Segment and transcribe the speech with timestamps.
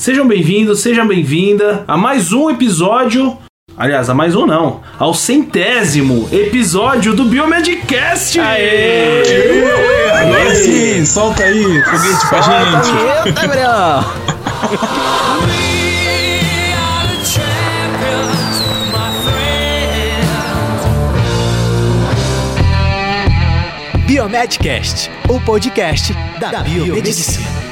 [0.00, 3.36] Sejam bem-vindos, sejam bem-vinda a mais um episódio.
[3.76, 8.40] Aliás, a mais um não, ao centésimo episódio do Biomedcast!
[8.40, 9.22] Aê!
[10.10, 12.88] Agora sim, solta aí, foguete pra gente.
[13.26, 14.04] Eita, Gabriel!
[24.06, 27.69] Biomedcast, o podcast da biomedicina.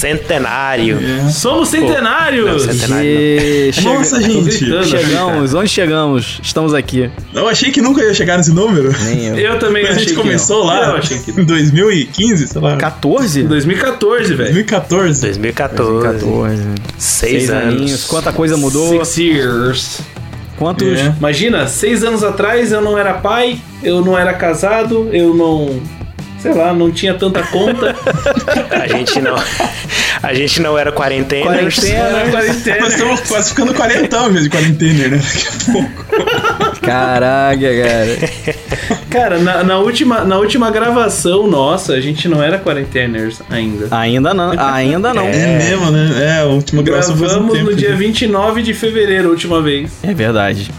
[0.00, 0.98] Centenário.
[1.30, 2.66] Somos centenários!
[2.66, 3.06] Não, centenário.
[3.10, 4.50] E chega- Nossa, gente.
[4.88, 6.40] Chegamos, onde chegamos?
[6.42, 7.10] Estamos aqui.
[7.34, 8.90] Eu achei que nunca ia chegar nesse número.
[9.04, 9.36] Nem eu.
[9.36, 10.66] Eu também Mas a achei gente começou não.
[10.66, 12.76] lá Eu achei que em 2015, sei lá.
[12.78, 13.42] 14?
[13.42, 14.52] 2014, velho.
[14.54, 15.20] 2014.
[15.20, 15.92] 2014.
[15.92, 16.62] 2014.
[16.96, 17.90] Seis, Seis aninhos.
[17.90, 18.04] anos.
[18.04, 19.04] Quanta coisa mudou.
[19.04, 20.00] Six years.
[20.56, 20.98] Quantos.
[20.98, 21.14] É.
[21.18, 25.78] Imagina, seis anos atrás eu não era pai, eu não era casado, eu não.
[26.40, 27.94] Sei lá, não tinha tanta conta.
[28.70, 29.36] A gente não.
[30.22, 31.54] A gente não era quarentena.
[31.56, 32.80] Era quarentena.
[32.80, 35.20] Nós estamos quase ficando quarentão mesmo de quarentena, né?
[35.22, 36.80] Daqui a pouco.
[36.80, 38.60] Caraca, cara.
[39.10, 43.88] Cara, na, na última, na última gravação nossa, a gente não era quarenteners ainda.
[43.90, 44.52] Ainda não.
[44.58, 45.26] Ainda não.
[45.26, 46.10] É, mesmo, né?
[46.20, 47.70] É, a última gravação faz um Gravamos tempo.
[47.70, 47.96] no dia já.
[47.96, 49.90] 29 de fevereiro, a última vez.
[50.02, 50.70] É verdade.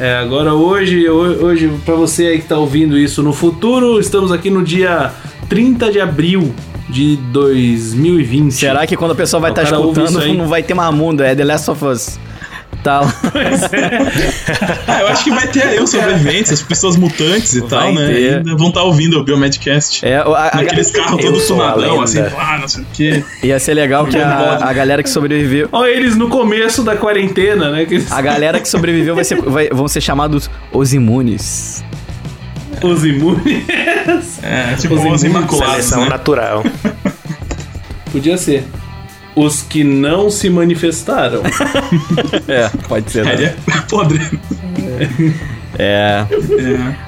[0.00, 4.32] É, agora hoje, ho- hoje para você aí que tá ouvindo isso no futuro, estamos
[4.32, 5.12] aqui no dia
[5.48, 6.54] 30 de abril
[6.88, 8.52] de 2020.
[8.52, 11.22] Será que quando a pessoa vai estar cara ouve escutando, não vai ter mais mundo?
[11.22, 12.18] É The Last of Us.
[12.82, 13.14] Tá lá.
[14.86, 17.92] Ah, eu acho que vai ter aí os sobreviventes, as pessoas mutantes e Vai tal,
[17.94, 18.06] né?
[18.06, 18.36] ter.
[18.38, 20.04] Ainda vão estar ouvindo o Biomedcast.
[20.06, 22.02] É, a- Naqueles carros todos lenda.
[22.04, 23.24] assim, ah, não sei o quê.
[23.42, 25.68] Ia ser legal que a, a galera que sobreviveu.
[25.72, 27.84] Olha eles no começo da quarentena, né?
[27.84, 31.84] Que A galera que sobreviveu vai ser, vai- vão ser chamados os imunes.
[32.82, 33.62] Os imunes.
[34.42, 36.08] É, tipo Os os, imunes, imaculados, Seleção né?
[36.08, 36.64] natural.
[38.10, 38.64] Podia ser.
[39.36, 41.42] Os que não se manifestaram.
[42.48, 43.24] É, pode ser.
[43.24, 43.54] Né?
[43.68, 44.20] é podre.
[45.78, 46.26] É.
[46.26, 46.26] É.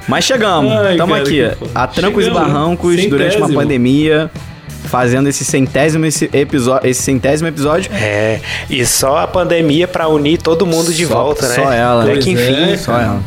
[0.07, 0.71] Mas chegamos.
[0.91, 1.41] Estamos aqui,
[1.75, 3.07] a trancos Chegamos, e barrancos, né?
[3.07, 3.59] durante uma Centésimo.
[3.59, 4.31] pandemia,
[4.85, 7.91] fazendo esse centésimo esse episódio, esse centésimo episódio.
[7.93, 11.55] É, e só a pandemia pra unir todo mundo de Só- volta, né?
[11.55, 12.21] só ela, Até né?
[12.21, 12.71] que Pois enfim.
[12.71, 12.77] é.
[12.77, 13.21] Só ela.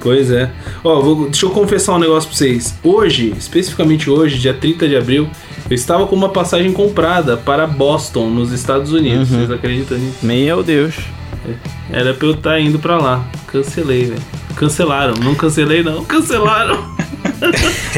[0.00, 0.50] Pois é.
[0.82, 2.74] Ó, vou- deixa eu confessar um negócio pra vocês.
[2.82, 5.28] Hoje, especificamente hoje, dia 30 de abril,
[5.72, 9.30] eu estava com uma passagem comprada para Boston, nos Estados Unidos.
[9.30, 9.38] Uhum.
[9.38, 10.18] Vocês acreditam nisso?
[10.22, 10.94] Meu Deus.
[11.90, 13.24] Era pra eu estar indo pra lá.
[13.46, 14.22] Cancelei, velho.
[14.54, 15.14] Cancelaram.
[15.14, 16.04] Não cancelei, não.
[16.04, 16.94] Cancelaram.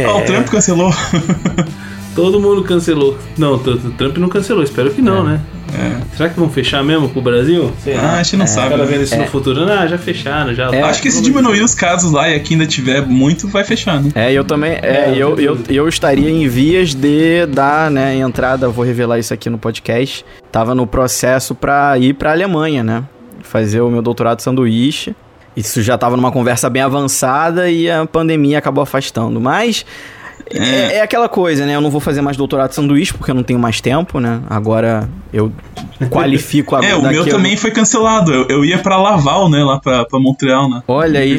[0.06, 0.92] Ó, o Trump cancelou.
[2.14, 3.16] Todo mundo cancelou.
[3.36, 4.62] Não, o Trump não cancelou.
[4.62, 5.40] Espero que não, né?
[5.76, 6.16] É.
[6.16, 7.72] Será que vão fechar mesmo com o Brasil?
[7.82, 8.68] Sei Ah, a gente não Os sabe.
[8.70, 8.92] caras né?
[8.92, 9.64] vendo isso no futuro.
[9.64, 10.72] Ah, já fecharam, já.
[10.72, 14.00] É, Acho que se diminuir os casos lá e aqui ainda tiver muito, vai fechar,
[14.00, 14.10] né?
[14.14, 14.72] É, eu também.
[14.80, 19.34] É, É, eu, eu, eu estaria em vias de dar, né, entrada, vou revelar isso
[19.34, 20.24] aqui no podcast.
[20.52, 23.02] Tava no processo pra ir pra Alemanha, né?
[23.42, 25.16] Fazer o meu doutorado de sanduíche.
[25.56, 29.40] Isso já tava numa conversa bem avançada e a pandemia acabou afastando.
[29.40, 29.84] Mas.
[30.50, 31.74] É, é aquela coisa, né?
[31.74, 34.40] Eu não vou fazer mais doutorado de sanduíche porque eu não tenho mais tempo, né?
[34.48, 35.50] Agora eu
[36.10, 36.92] qualifico agora.
[36.92, 38.32] É, o meu a- também foi cancelado.
[38.32, 39.62] Eu, eu ia pra Laval, né?
[39.64, 40.82] Lá pra, pra Montreal, né?
[40.86, 41.36] Olha aí.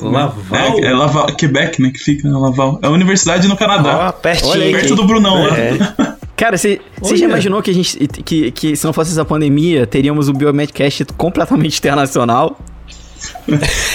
[0.00, 0.78] Laval?
[0.78, 1.90] É, é Laval, Quebec, né?
[1.90, 2.36] Que fica, né?
[2.36, 2.78] Laval.
[2.82, 4.12] É a universidade no Canadá.
[4.12, 4.50] pertinho.
[4.50, 5.58] Olha aí, perto do Brunão lá.
[5.58, 5.72] É.
[6.36, 6.80] Cara, você
[7.14, 7.96] já imaginou que a gente.
[8.24, 12.58] Que, que se não fosse essa pandemia, teríamos o Biomedcast completamente internacional?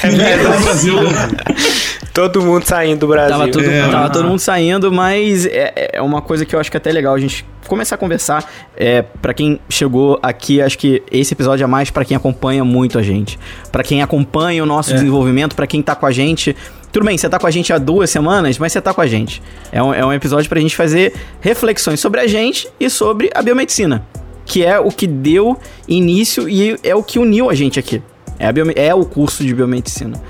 [0.02, 0.96] Tá no Brasil.
[2.14, 3.38] Todo mundo saindo do Brasil.
[3.38, 3.88] Tava, tudo, É.
[3.90, 6.92] tava todo mundo saindo, mas é, é uma coisa que eu acho que é até
[6.92, 8.50] legal a gente começar a conversar.
[8.76, 12.98] É, para quem chegou aqui, acho que esse episódio é mais pra quem acompanha muito
[12.98, 13.38] a gente.
[13.72, 14.94] Pra quem acompanha o nosso É.
[14.96, 16.56] desenvolvimento, pra quem tá com a gente.
[16.92, 19.08] Tudo bem, você tá com a gente há duas semanas, mas você tá com a
[19.08, 19.42] gente.
[19.72, 23.42] É um, é um episódio pra gente fazer reflexões sobre a gente e sobre a
[23.42, 24.04] biomedicina.
[24.46, 25.58] Que é o que deu
[25.88, 28.02] início e é o que uniu a gente aqui.
[28.40, 30.22] É, biome- é o curso de biomedicina.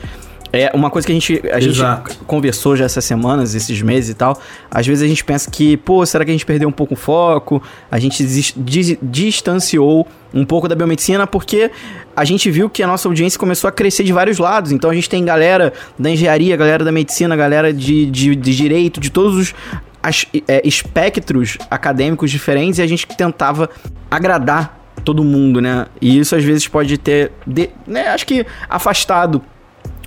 [0.53, 1.78] É uma coisa que a gente, a gente
[2.25, 4.40] conversou já essas semanas, esses meses e tal.
[4.72, 6.97] Às vezes a gente pensa que, pô, será que a gente perdeu um pouco o
[6.97, 7.62] foco?
[7.92, 11.69] A gente dis- dis- distanciou um pouco da biomedicina porque
[12.15, 14.71] a gente viu que a nossa audiência começou a crescer de vários lados.
[14.71, 19.01] Então a gente tem galera da engenharia, galera da medicina, galera de, de, de direito,
[19.01, 19.56] de todos os
[20.01, 23.69] as- é, espectros acadêmicos diferentes e a gente tentava
[24.10, 25.86] agradar todo mundo, né?
[26.01, 29.42] E isso às vezes pode ter, de- né, acho que afastado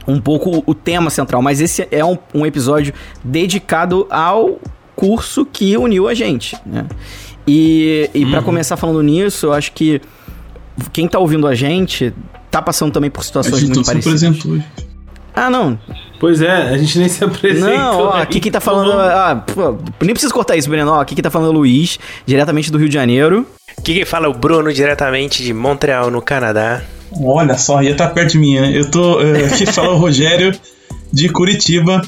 [0.07, 2.93] um pouco o tema central, mas esse é um, um episódio
[3.25, 4.59] dedicado ao
[4.95, 6.85] curso que uniu a gente, né?
[7.49, 10.01] E, e para começar falando nisso, eu acho que
[10.93, 12.13] quem tá ouvindo a gente
[12.51, 14.23] tá passando também por A situações gente muito não se parecidas.
[14.23, 14.57] apresentou.
[14.57, 14.91] gente.
[15.35, 15.79] Ah, não.
[16.19, 17.71] Pois é, a gente nem se apresentou.
[17.71, 18.93] Não, ó, aqui quem tá falando.
[18.93, 20.91] Ah, pô, nem precisa cortar isso, Breno.
[20.91, 23.47] Ó, aqui quem tá falando é o Luiz, diretamente do Rio de Janeiro.
[23.81, 26.83] Aqui quem fala é o Bruno, diretamente de Montreal, no Canadá.
[27.19, 28.71] Olha só, ia estar perto de mim, né?
[28.75, 29.21] Eu tô.
[29.23, 30.55] eh, Aqui fala o Rogério
[31.11, 32.03] de Curitiba.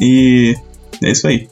[0.00, 0.56] E
[1.02, 1.46] é isso aí.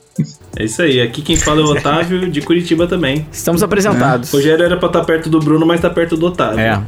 [0.57, 3.25] É isso aí, aqui quem fala é o Otávio de Curitiba também.
[3.31, 4.33] Estamos apresentados.
[4.33, 6.59] Rogério era pra estar perto do Bruno, mas tá perto do Otávio.
[6.59, 6.83] É.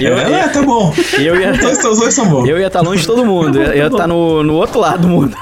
[0.00, 0.92] eu, é, tá bom.
[1.20, 2.48] eu ia Os dois, são bons.
[2.48, 3.60] eu ia estar longe de todo mundo.
[3.62, 5.36] Eu ia estar no, no outro lado do mundo.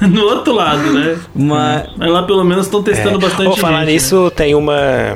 [0.08, 1.18] No outro lado, né?
[1.34, 1.88] Mas.
[1.96, 3.92] Mas lá pelo menos estão testando bastante Vou falar gente, né?
[3.92, 5.14] nisso, tem uma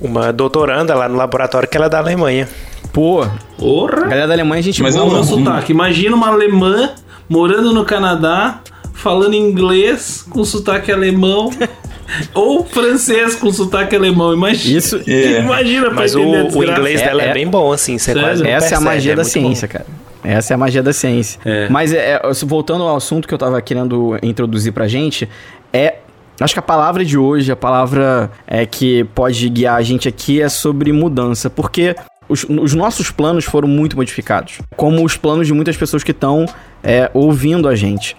[0.00, 2.48] uma doutoranda lá no laboratório que ela é da Alemanha.
[2.92, 4.02] Pô, a Porra!
[4.02, 5.06] galera da Alemanha, a gente Mas boa.
[5.06, 5.72] Olha o não- sotaque.
[5.72, 6.90] Imagina uma alemã
[7.28, 8.60] morando no Canadá,
[8.92, 11.50] falando inglês com sotaque alemão.
[12.34, 14.32] ou francês com sotaque alemão.
[14.34, 14.78] Imagina.
[14.78, 15.00] Isso.
[15.06, 15.40] É.
[15.40, 16.22] Imagina pra Mas o, a
[16.58, 17.96] o inglês É, dela é, é- bem bom, assim.
[17.98, 18.22] Você Sério?
[18.22, 19.86] quase não Essa é a percebe, magia da muito ciência, cara.
[20.24, 21.38] Essa é a magia da ciência.
[21.44, 21.68] É.
[21.68, 25.28] Mas é, é, voltando ao assunto que eu tava querendo introduzir pra gente,
[25.72, 25.96] é.
[26.40, 30.42] Acho que a palavra de hoje, a palavra é que pode guiar a gente aqui
[30.42, 31.94] é sobre mudança, porque
[32.28, 36.44] os, os nossos planos foram muito modificados, como os planos de muitas pessoas que estão
[36.82, 38.16] é, ouvindo a gente.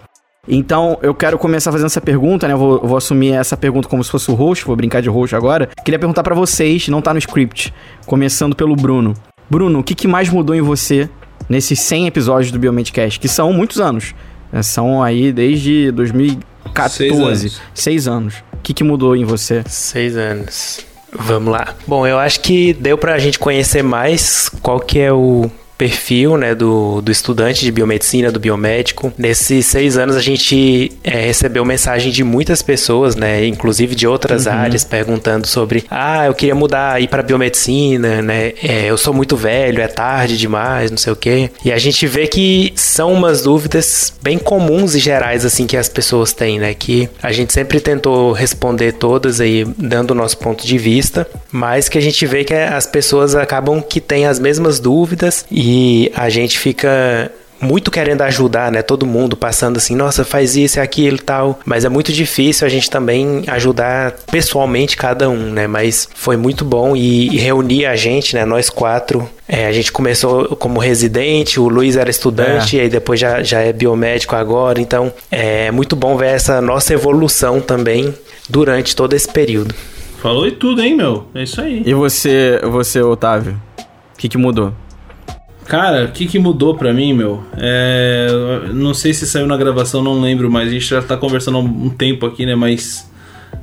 [0.48, 2.54] Então, eu quero começar fazendo essa pergunta, né?
[2.54, 5.10] Eu vou, eu vou assumir essa pergunta como se fosse o host, vou brincar de
[5.10, 5.68] host agora.
[5.84, 7.74] Queria perguntar pra vocês, não tá no script,
[8.06, 9.14] começando pelo Bruno.
[9.50, 11.10] Bruno, o que, que mais mudou em você
[11.50, 13.20] nesses 100 episódios do Biomedcast?
[13.20, 14.14] Que são muitos anos.
[14.52, 14.62] né?
[14.64, 16.96] São aí desde 2014.
[16.98, 17.62] Seis anos.
[17.74, 18.36] Seis anos.
[18.54, 19.64] O que, que mudou em você?
[19.68, 20.80] Seis anos.
[21.18, 21.74] Vamos lá.
[21.88, 26.56] Bom, eu acho que deu pra gente conhecer mais qual que é o perfil né,
[26.56, 29.14] do, do estudante de biomedicina, do biomédico.
[29.18, 34.48] Nesses seis anos a gente é, recebeu mensagem de muitas pessoas, né, inclusive de outras
[34.48, 39.36] áreas, perguntando sobre ah, eu queria mudar, ir para biomedicina, né, é, eu sou muito
[39.36, 41.50] velho, é tarde demais, não sei o quê.
[41.64, 45.90] E a gente vê que são umas dúvidas bem comuns e gerais assim que as
[45.90, 50.66] pessoas têm, né, que a gente sempre tentou responder todas aí dando o nosso ponto
[50.66, 54.80] de vista, mas que a gente vê que as pessoas acabam que têm as mesmas
[54.80, 55.65] dúvidas e
[56.16, 57.32] a gente fica
[57.62, 58.82] muito querendo ajudar, né?
[58.82, 61.60] Todo mundo passando assim, nossa, faz isso e aquilo e tal.
[61.66, 65.68] Mas é muito difícil a gente também ajudar pessoalmente cada um, né?
[65.68, 68.46] Mas foi muito bom e, e reunir a gente, né?
[68.46, 69.28] Nós quatro.
[69.48, 73.60] É, a gente começou como residente, o Luiz era estudante, e aí depois já, já
[73.62, 74.80] é biomédico agora.
[74.80, 78.14] Então é muito bom ver essa nossa evolução também
[78.50, 79.74] durante todo esse período.
[80.22, 81.26] Falou e tudo, hein, meu?
[81.36, 81.84] É isso aí.
[81.86, 83.62] E você, você Otávio?
[83.78, 84.74] O que, que mudou?
[85.66, 87.44] Cara, o que, que mudou pra mim, meu?
[87.58, 88.28] É,
[88.74, 91.62] não sei se saiu na gravação, não lembro, mas a gente já tá conversando há
[91.62, 92.54] um tempo aqui, né?
[92.56, 93.10] Mas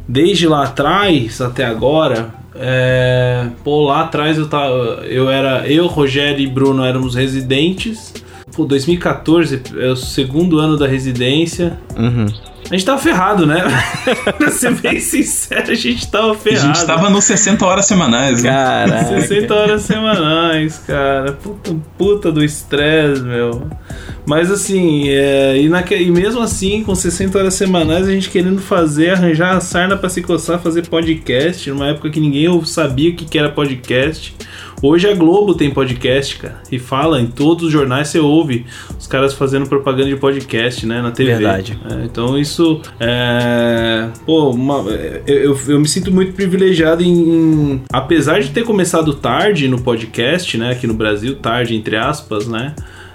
[0.06, 6.40] desde lá atrás até agora, é, pô, lá atrás eu tava, eu era, eu, Rogério
[6.40, 8.12] e Bruno éramos residentes.
[8.54, 11.78] Pô, 2014 é o segundo ano da residência.
[11.96, 12.26] Uhum.
[12.72, 13.62] A gente tava ferrado, né?
[14.38, 16.66] pra ser bem sincero, a gente tava A ferrado.
[16.74, 18.48] gente tava nos 60 horas semanais, né?
[18.50, 19.20] Caraca.
[19.20, 21.32] 60 horas semanais, cara.
[21.32, 23.68] Puta, puta do estresse, meu.
[24.24, 28.62] Mas assim, é, e, naque- e mesmo assim, com 60 horas semanais, a gente querendo
[28.62, 33.14] fazer, arranjar a sarna pra se coçar, fazer podcast, numa época que ninguém sabia o
[33.14, 34.34] que que era podcast.
[34.84, 38.66] Hoje a Globo tem podcast, cara, e fala em todos os jornais você ouve
[38.98, 41.34] os caras fazendo propaganda de podcast, né, na TV.
[41.34, 41.78] Verdade.
[41.88, 44.08] É, então isso é.
[44.26, 44.82] Pô, uma-
[45.24, 49.80] eu, eu, eu me sinto muito privilegiado em, em- Apesar de ter começado tarde no
[49.80, 50.72] podcast, né?
[50.72, 52.74] Aqui no Brasil, tarde, entre aspas, né?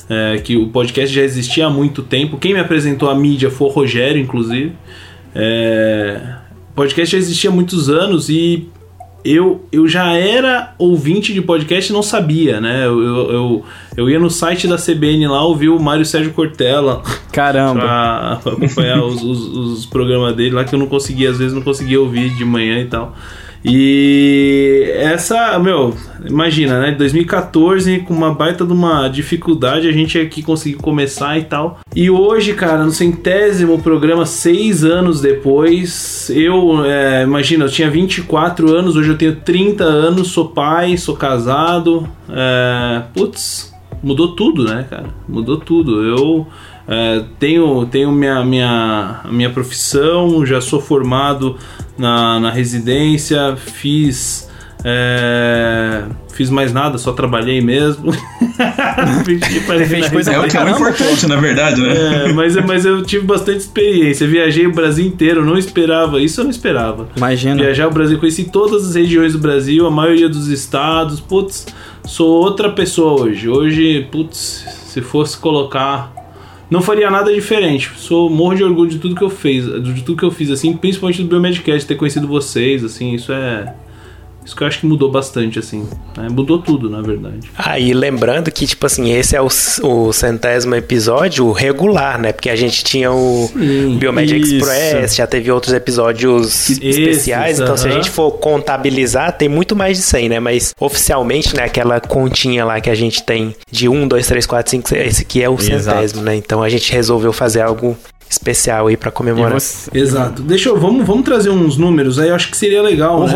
[0.09, 2.37] é, que o podcast já existia há muito tempo.
[2.37, 4.71] Quem me apresentou a mídia foi o Rogério, inclusive.
[5.35, 6.21] É,
[6.71, 8.69] o podcast já existia há muitos anos e
[9.29, 12.85] eu, eu já era ouvinte de podcast e não sabia, né?
[12.85, 13.65] Eu, eu, eu,
[13.97, 17.81] eu ia no site da CBN lá ouvir o Mário Sérgio Cortella Caramba.
[17.81, 21.53] pra, pra acompanhar os, os, os programas dele lá que eu não conseguia, às vezes
[21.53, 23.15] não conseguia ouvir de manhã e tal.
[23.67, 25.93] E essa, meu,
[26.25, 26.91] imagina, né?
[26.91, 31.79] 2014, com uma baita de uma dificuldade, a gente aqui conseguiu começar e tal.
[31.93, 38.73] E hoje, cara, no centésimo programa, seis anos depois, eu, é, imagina, eu tinha 24
[38.73, 42.07] anos, hoje eu tenho 30 anos, sou pai, sou casado.
[42.29, 45.07] É, putz, mudou tudo, né, cara?
[45.27, 46.03] Mudou tudo.
[46.05, 46.47] Eu
[46.87, 51.57] é, tenho tenho minha, minha, minha profissão, já sou formado
[51.97, 54.47] na, na residência, fiz
[54.85, 56.03] É,
[56.33, 58.13] fiz mais nada, só trabalhei mesmo.
[59.89, 62.29] Fez coisa É o que é importante, na verdade, né?
[62.29, 64.27] É, mas, mas eu tive bastante experiência.
[64.27, 66.21] Viajei o Brasil inteiro, não esperava.
[66.21, 67.09] Isso eu não esperava.
[67.17, 67.55] Imagina.
[67.55, 71.19] Viajar o Brasil, conheci todas as regiões do Brasil, a maioria dos estados.
[71.19, 71.65] Putz,
[72.05, 73.49] sou outra pessoa hoje.
[73.49, 76.16] Hoje, putz, se fosse colocar.
[76.69, 77.91] Não faria nada diferente.
[77.95, 80.75] Sou morro de orgulho de tudo que eu fiz, de tudo que eu fiz, assim,
[80.75, 83.73] principalmente do Biomedcast, ter conhecido vocês, assim, isso é.
[84.47, 85.85] Isso que eu acho que mudou bastante, assim.
[86.15, 86.29] né?
[86.31, 87.51] Mudou tudo, na verdade.
[87.57, 89.49] Aí lembrando que, tipo assim, esse é o,
[89.83, 92.31] o centésimo episódio regular, né?
[92.31, 94.55] Porque a gente tinha o Sim, Biomed isso.
[94.55, 99.75] Express, já teve outros episódios Esses, especiais, então se a gente for contabilizar, tem muito
[99.75, 100.39] mais de 100, né?
[100.39, 104.71] Mas oficialmente, né, aquela continha lá que a gente tem de 1, 2, 3, 4,
[104.71, 105.83] 5, 6, esse aqui é o Exato.
[105.97, 106.37] centésimo, né?
[106.37, 107.97] Então a gente resolveu fazer algo
[108.29, 109.53] especial aí pra E comemorar.
[109.59, 110.41] você- Exato.
[110.41, 110.79] Deixa eu.
[110.79, 113.33] Vamos, vamos trazer uns números aí, eu acho que seria legal, O né?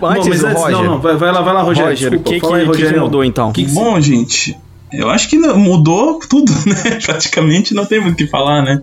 [0.00, 0.76] Não, antes mas do antes, Roger.
[0.78, 1.90] Não, não, vai, vai lá, vai lá, Rogério.
[1.90, 3.00] Roger, o que, que, aí, que que Rogério.
[3.00, 3.52] mudou então?
[3.52, 4.56] Que que- Bom, gente,
[4.92, 6.98] eu acho que não- mudou tudo, né?
[7.04, 8.80] Praticamente não tem muito o que falar, né?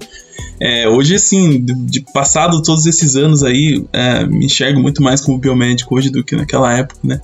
[0.59, 5.19] É, hoje, assim, de, de passado todos esses anos aí, é, me enxergo muito mais
[5.21, 7.19] como biomédico hoje do que naquela época, né?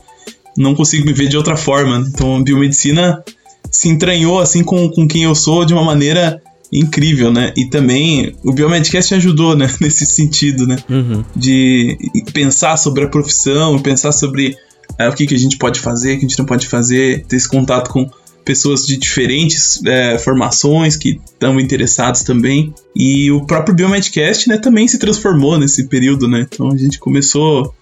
[0.58, 2.00] Não consigo me ver de outra forma.
[2.00, 2.06] né?
[2.12, 3.24] Então, a biomedicina
[3.70, 7.54] se entranhou, assim, com, com quem eu sou de uma maneira incrível, né?
[7.56, 9.70] E também o Biomedcast ajudou, né?
[9.80, 10.78] Nesse sentido, né?
[10.90, 11.24] Uhum.
[11.36, 11.98] de
[12.34, 14.56] pensar sobre a profissão, pensar sobre
[15.00, 17.26] é, o que, que a gente pode fazer, o que a gente não pode fazer,
[17.28, 18.10] ter esse contato com
[18.44, 22.74] pessoas de diferentes é, formações que estão interessados também.
[22.96, 26.48] E o próprio Biomedcast né, também se transformou nesse período, né?
[26.50, 27.74] Então a gente começou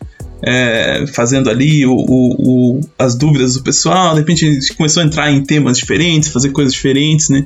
[0.42, 5.01] é, fazendo ali o, o- o- as dúvidas do pessoal, de repente a gente começou
[5.01, 7.46] a entrar em temas diferentes, fazer coisas diferentes, né?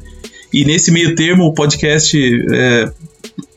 [0.53, 2.18] E nesse meio termo o podcast
[2.51, 2.91] é,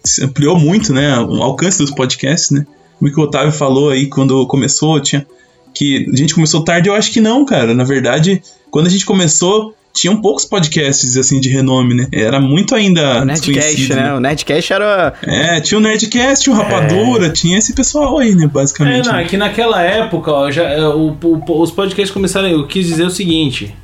[0.04, 1.18] se ampliou muito, né?
[1.20, 2.66] O alcance dos podcasts, né?
[2.98, 5.26] Como que o Otávio falou aí quando começou, tinha
[5.74, 7.74] que a gente começou tarde, eu acho que não, cara.
[7.74, 12.06] Na verdade, quando a gente começou, tinham poucos podcasts assim de renome, né?
[12.12, 14.14] Era muito ainda O Nerdcast, desconhecido, né?
[14.14, 15.14] O Nerdcast era.
[15.22, 19.06] É, tinha o Nerdcast, o Rapadura, tinha esse pessoal aí, né, É, basicamente.
[19.08, 22.48] não, é que naquela época, ó, já, é, o- o- os podcasts começaram.
[22.48, 23.74] Eu quis dizer o seguinte: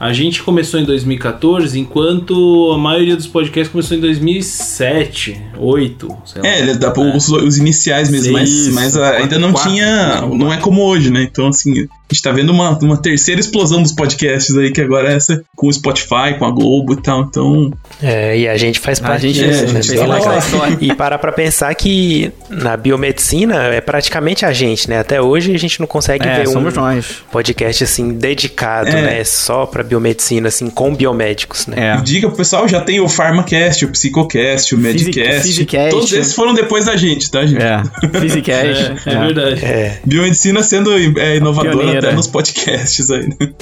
[0.00, 6.42] a gente começou em 2014, enquanto a maioria dos podcasts começou em 2007, 2008, sei
[6.42, 6.48] lá.
[6.48, 10.16] É, ele dá os, os iniciais mesmo, mas, Isso, mas ah, ainda não quatro, tinha.
[10.20, 10.38] quatro.
[10.38, 11.22] Não é como hoje, né?
[11.22, 15.12] Então, assim, a gente tá vendo uma, uma terceira explosão dos podcasts aí, que agora
[15.12, 17.22] é essa com o Spotify, com a Globo e tal.
[17.22, 19.78] Então, É, e a gente faz parte disso, é, né?
[19.78, 20.80] a gente.
[20.80, 24.98] E parar pra pensar que na biomedicina é praticamente a gente, né?
[24.98, 27.22] Até hoje a gente não consegue É, ver um nós.
[27.30, 29.02] podcast assim dedicado, É.
[29.02, 29.24] né?
[29.24, 31.96] Só pra biomedicina, assim, com biomédicos, né?
[31.98, 32.00] É.
[32.02, 35.42] diga pro pessoal, já tem o PharmaCast, o Psicocast, o Medcast.
[35.42, 35.90] Physicast.
[35.90, 37.62] Todos esses foram depois da gente, tá, gente?
[37.62, 37.82] É.
[38.18, 38.94] Physicast.
[39.06, 39.64] É, é verdade.
[39.64, 39.98] É.
[40.04, 43.52] Biomedicina sendo é, inovadora Nos podcasts aí, né?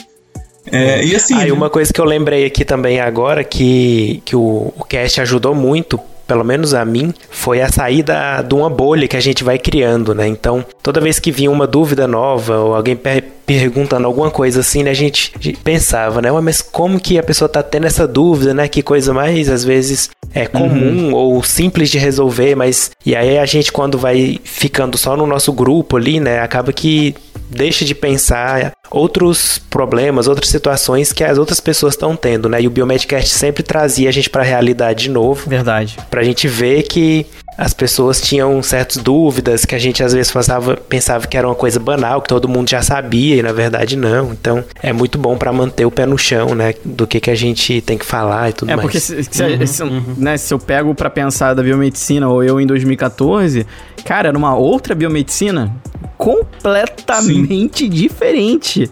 [0.71, 1.35] É, e assim.
[1.35, 5.55] Aí uma coisa que eu lembrei aqui também agora que, que o, o cast ajudou
[5.55, 9.59] muito, pelo menos a mim, foi a saída de uma bolha que a gente vai
[9.59, 10.27] criando, né?
[10.29, 14.83] Então, toda vez que vinha uma dúvida nova ou alguém per- perguntando alguma coisa assim,
[14.83, 16.31] né, a gente, a gente pensava, né?
[16.31, 18.69] "Ué, Mas como que a pessoa tá tendo essa dúvida, né?
[18.69, 22.91] Que coisa mais, às vezes, é comum ou simples de resolver, mas...
[23.07, 26.41] E aí a gente, quando vai ficando só no nosso grupo ali, né?
[26.41, 27.15] Acaba que
[27.51, 32.61] deixa de pensar outros problemas, outras situações que as outras pessoas estão tendo, né?
[32.63, 35.97] E o Biomedcast sempre trazia a gente para a realidade de novo, Verdade.
[36.11, 37.27] pra gente ver que
[37.57, 41.57] as pessoas tinham certas dúvidas, que a gente às vezes pensava, pensava que era uma
[41.57, 44.31] coisa banal, que todo mundo já sabia, e na verdade não.
[44.31, 46.75] Então é muito bom para manter o pé no chão, né?
[46.85, 48.83] Do que, que a gente tem que falar e tudo É mais.
[48.87, 49.85] porque se, se- se-
[50.17, 53.67] né, se eu pego pra pensar da biomedicina ou eu em 2014,
[54.05, 55.75] cara, era uma outra biomedicina
[56.19, 58.91] completamente diferente.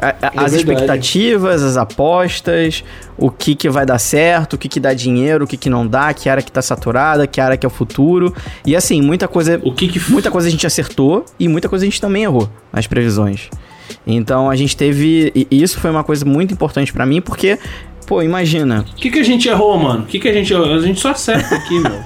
[0.00, 0.14] A- a- É
[0.44, 0.56] as verdade.
[0.56, 2.82] expectativas, as apostas,
[3.18, 5.86] o que que vai dar certo, o que que dá dinheiro, o que que não
[5.86, 8.34] dá, que área que tá saturada, que área que é o futuro.
[8.64, 11.84] E assim, muita coisa, O que que muita coisa a gente acertou e muita coisa
[11.84, 13.50] a gente também errou nas previsões.
[14.06, 15.32] Então a gente teve.
[15.34, 17.58] E isso foi uma coisa muito importante pra mim, porque,
[18.06, 18.86] pô, imagina.
[18.90, 20.04] O que, que a gente errou, mano?
[20.04, 20.72] O que, que a gente errou?
[20.72, 22.00] A gente só acerta aqui, meu.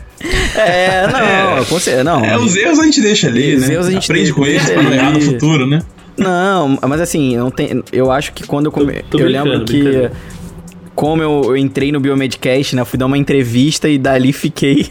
[0.56, 2.24] É, não, com certeza, não.
[2.24, 3.74] É, os erros a gente deixa ali, Os né?
[3.74, 5.80] erros a gente Aprende com eles pra não errar no futuro, né?
[6.16, 9.64] Não, mas assim, não tem, eu acho que quando eu come, Tô- tô eu lembro
[9.64, 10.10] que brincando.
[10.98, 14.88] Como eu, eu entrei no Biomedcast, né, fui dar uma entrevista e dali fiquei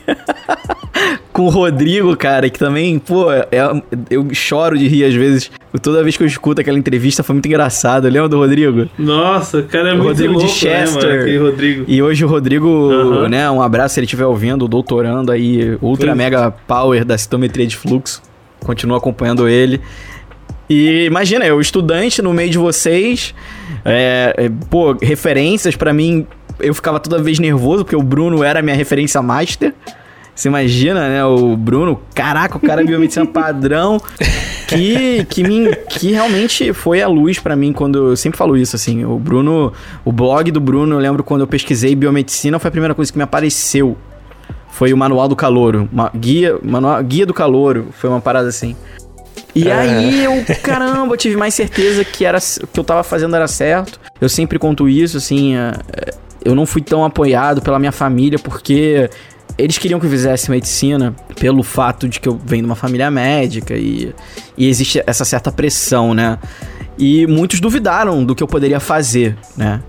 [1.34, 3.46] com o Rodrigo, cara, que também, pô, é-
[4.10, 5.52] eu choro de rir às vezes.
[5.82, 8.08] Toda vez que eu escuto aquela entrevista foi muito engraçado.
[8.08, 8.88] Lembra do Rodrigo?
[8.98, 11.04] Nossa, o cara é O muito Rodrigo de louco, né, Chester.
[11.10, 11.22] mano?
[11.22, 11.86] Aquele Rodrigo.
[11.90, 13.28] E hoje o Rodrigo, Aham.
[13.28, 17.68] né, um abraço se ele estiver ouvindo, o doutorando aí, ultra mega power da citometria
[17.68, 18.22] de fluxo.
[18.62, 19.82] Continuo acompanhando ele.
[20.70, 23.34] E imagina, eu estudante no meio de vocês,
[23.86, 26.28] é, é, pô, referências para mim,
[26.60, 29.74] eu ficava toda vez nervoso, porque o Bruno era minha referência master.
[30.36, 31.26] Você imagina, né?
[31.26, 34.00] O Bruno, caraca, o cara é biomedicina padrão.
[34.68, 38.76] Que, que, me, que realmente foi a luz para mim quando eu sempre falo isso,
[38.76, 39.06] assim.
[39.06, 39.72] O Bruno,
[40.04, 43.18] o blog do Bruno, eu lembro quando eu pesquisei biomedicina, foi a primeira coisa que
[43.18, 43.98] me apareceu.
[44.70, 45.88] Foi o Manual do Calouro.
[45.90, 47.88] Uma guia, manual, guia do Calouro.
[47.94, 48.76] Foi uma parada assim.
[49.58, 49.74] E é.
[49.74, 53.48] aí eu, caramba, eu tive mais certeza que era o que eu tava fazendo era
[53.48, 54.00] certo.
[54.22, 55.56] Eu sempre conto isso, assim.
[55.56, 56.14] É, é,
[56.46, 59.10] eu não fui tão apoiado pela minha família porque
[59.58, 63.10] eles queriam que eu fizesse medicina pelo fato de que eu venho de uma família
[63.10, 64.14] médica e,
[64.56, 66.38] e existe essa certa pressão, né?
[66.98, 69.82] E muitos duvidaram do que eu poderia fazer, né?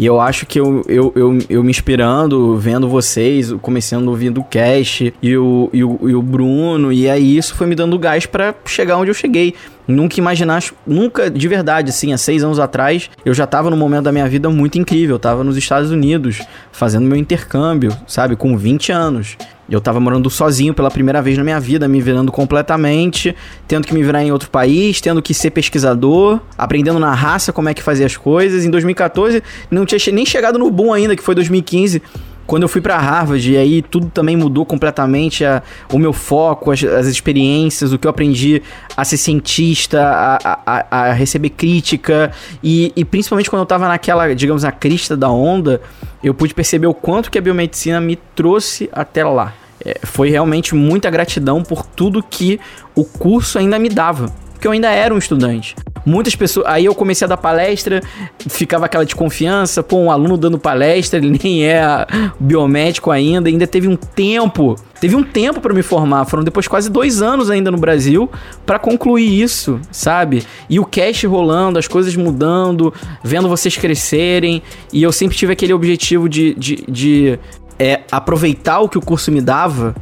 [0.00, 4.44] E eu acho que eu, eu, eu, eu me inspirando, vendo vocês, começando ouvindo o
[4.44, 8.24] Cash e o, e, o, e o Bruno, e aí isso foi me dando gás
[8.24, 9.54] para chegar onde eu cheguei.
[9.86, 14.04] Nunca imaginar, nunca, de verdade, assim, há seis anos atrás, eu já tava num momento
[14.04, 15.16] da minha vida muito incrível.
[15.16, 19.36] Eu tava nos Estados Unidos, fazendo meu intercâmbio, sabe, com 20 anos.
[19.70, 23.36] Eu tava morando sozinho pela primeira vez na minha vida, me virando completamente,
[23.68, 27.68] tendo que me virar em outro país, tendo que ser pesquisador, aprendendo na raça como
[27.68, 28.64] é que fazia as coisas.
[28.64, 32.02] Em 2014, não tinha nem chegado no boom ainda, que foi 2015
[32.50, 36.72] quando eu fui para Harvard, e aí tudo também mudou completamente a, o meu foco,
[36.72, 38.60] as, as, experiências, o que eu aprendi
[38.96, 44.34] a ser cientista, a, a, a receber crítica, e, e, principalmente quando eu tava naquela,
[44.34, 45.80] digamos, na crista da onda,
[46.24, 49.54] eu pude perceber o quanto que a biomedicina me trouxe até lá.
[49.84, 52.58] É, foi realmente muita gratidão por tudo que
[52.96, 54.28] o curso ainda me dava
[54.60, 55.74] porque eu ainda era um estudante.
[56.04, 56.66] Muitas pessoas.
[56.66, 58.02] Aí eu comecei a dar palestra,
[58.46, 62.06] ficava aquela desconfiança, pô, um aluno dando palestra, ele nem é
[62.38, 64.76] biomédico ainda, ainda teve um tempo.
[65.00, 68.28] Teve um tempo para me formar, foram depois quase dois anos ainda no Brasil
[68.66, 70.44] para concluir isso, sabe?
[70.68, 72.92] E o cash rolando, as coisas mudando,
[73.24, 74.62] vendo vocês crescerem.
[74.92, 77.38] E eu sempre tive aquele objetivo de, de, de
[77.78, 79.96] é, aproveitar o que o curso me dava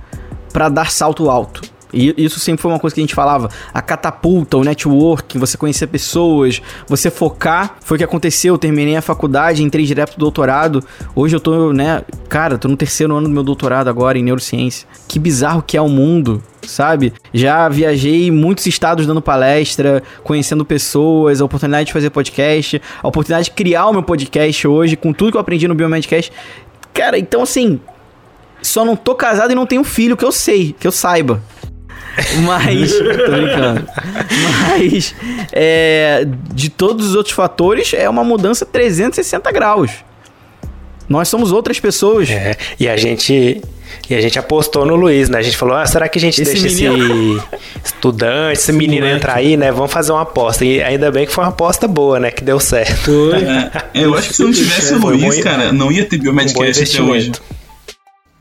[0.53, 3.49] para dar salto alto e isso sempre foi uma coisa que a gente falava.
[3.73, 7.77] A catapulta, o networking, você conhecer pessoas, você focar.
[7.81, 8.55] Foi o que aconteceu.
[8.55, 10.85] Eu terminei a faculdade, entrei direto pro doutorado.
[11.15, 14.87] Hoje eu tô, né, cara, tô no terceiro ano do meu doutorado agora em neurociência.
[15.07, 17.13] Que bizarro que é o mundo, sabe?
[17.33, 23.47] Já viajei muitos estados dando palestra, conhecendo pessoas, a oportunidade de fazer podcast, a oportunidade
[23.47, 26.33] de criar o meu podcast hoje, com tudo que eu aprendi no Biomedcast.
[26.93, 27.81] Cara, então assim,
[28.63, 31.43] só não tô casado e não tenho filho, que eu sei, que eu saiba.
[32.45, 32.93] Mas.
[32.93, 33.89] tô brincando.
[34.69, 35.15] Mas.
[35.53, 39.91] É, de todos os outros fatores, é uma mudança 360 graus.
[41.09, 42.29] Nós somos outras pessoas.
[42.29, 43.63] É, e a gente.
[44.09, 45.39] E a gente apostou no Luiz, né?
[45.39, 47.39] A gente falou, ah, será que a gente esse deixa menino...
[47.39, 47.47] esse
[47.85, 49.17] estudante, esse, esse menino moleque.
[49.17, 49.73] entrar aí, né?
[49.73, 50.65] Vamos fazer uma aposta.
[50.65, 52.31] E ainda bem que foi uma aposta boa, né?
[52.31, 53.31] Que deu certo.
[53.31, 53.43] Foi.
[53.43, 57.03] É, eu acho que se não tivesse o Luiz, cara, não ia ter Biomedcast até
[57.03, 57.33] hoje.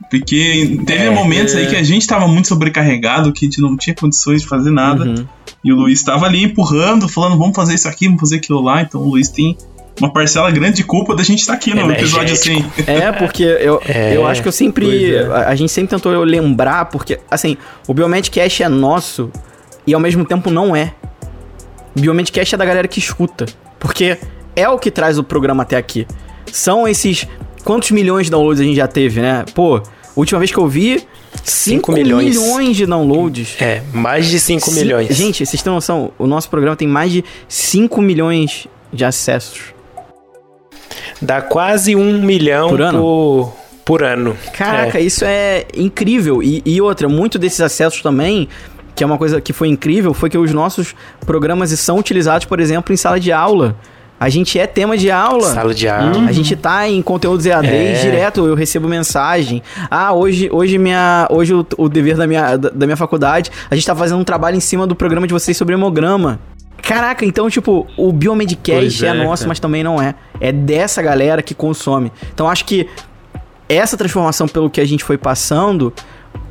[0.10, 1.60] Porque teve é, momentos é...
[1.60, 4.72] aí que a gente tava muito sobrecarregado, que a gente não tinha condições de fazer
[4.72, 5.06] nada.
[5.06, 5.26] Uhum.
[5.64, 8.82] E o Luiz tava ali empurrando, falando, vamos fazer isso aqui, vamos fazer aquilo lá.
[8.82, 9.58] Então o Luiz tem
[10.00, 12.64] uma parcela grande de culpa da gente estar tá aqui no episódio assim.
[12.86, 15.16] É, porque eu, é, eu acho que eu sempre.
[15.16, 15.26] É.
[15.26, 19.32] A, a, gente sempre tentou lembrar, porque, assim, o Biomedcast é nosso
[19.86, 20.94] e ao mesmo tempo não é.
[21.96, 23.46] O Biomedcast é da galera que escuta.
[23.80, 24.18] Porque
[24.56, 26.08] é o que traz o programa até aqui.
[26.52, 27.28] São esses.
[27.64, 29.44] Quantos milhões de downloads a gente já teve, né?
[29.54, 29.82] Pô,
[30.18, 31.08] Última vez que eu vi,
[31.44, 32.36] 5 milhões.
[32.36, 33.56] milhões de downloads.
[33.62, 35.16] É, mais de 5 milhões.
[35.16, 36.12] Gente, vocês têm noção?
[36.18, 39.76] O nosso programa tem mais de 5 milhões de acessos.
[41.22, 43.00] Dá quase um milhão por ano.
[43.00, 43.54] Por,
[43.86, 44.36] por ano.
[44.54, 45.04] Caraca, é.
[45.04, 46.42] isso é incrível.
[46.42, 48.50] E, e outra, muito desses acessos também
[48.96, 52.60] que é uma coisa que foi incrível, foi que os nossos programas são utilizados, por
[52.60, 53.78] exemplo, em sala de aula.
[54.20, 55.54] A gente é tema de aula.
[55.54, 56.18] Sala de aula.
[56.18, 56.28] Uhum.
[56.28, 58.02] A gente tá em conteúdos EAD é.
[58.02, 59.62] direto, eu recebo mensagem.
[59.92, 63.76] Ah, hoje, hoje, minha, hoje o, o dever da minha, da, da, minha faculdade, a
[63.76, 66.40] gente tá fazendo um trabalho em cima do programa de vocês sobre hemograma.
[66.82, 69.50] Caraca, então, tipo, o Biomedcast é, é nosso, cara.
[69.50, 70.16] mas também não é.
[70.40, 72.12] É dessa galera que consome.
[72.34, 72.88] Então, acho que
[73.70, 75.94] essa transformação pelo que a gente foi passando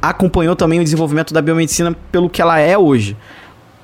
[0.01, 3.17] acompanhou também o desenvolvimento da biomedicina pelo que ela é hoje.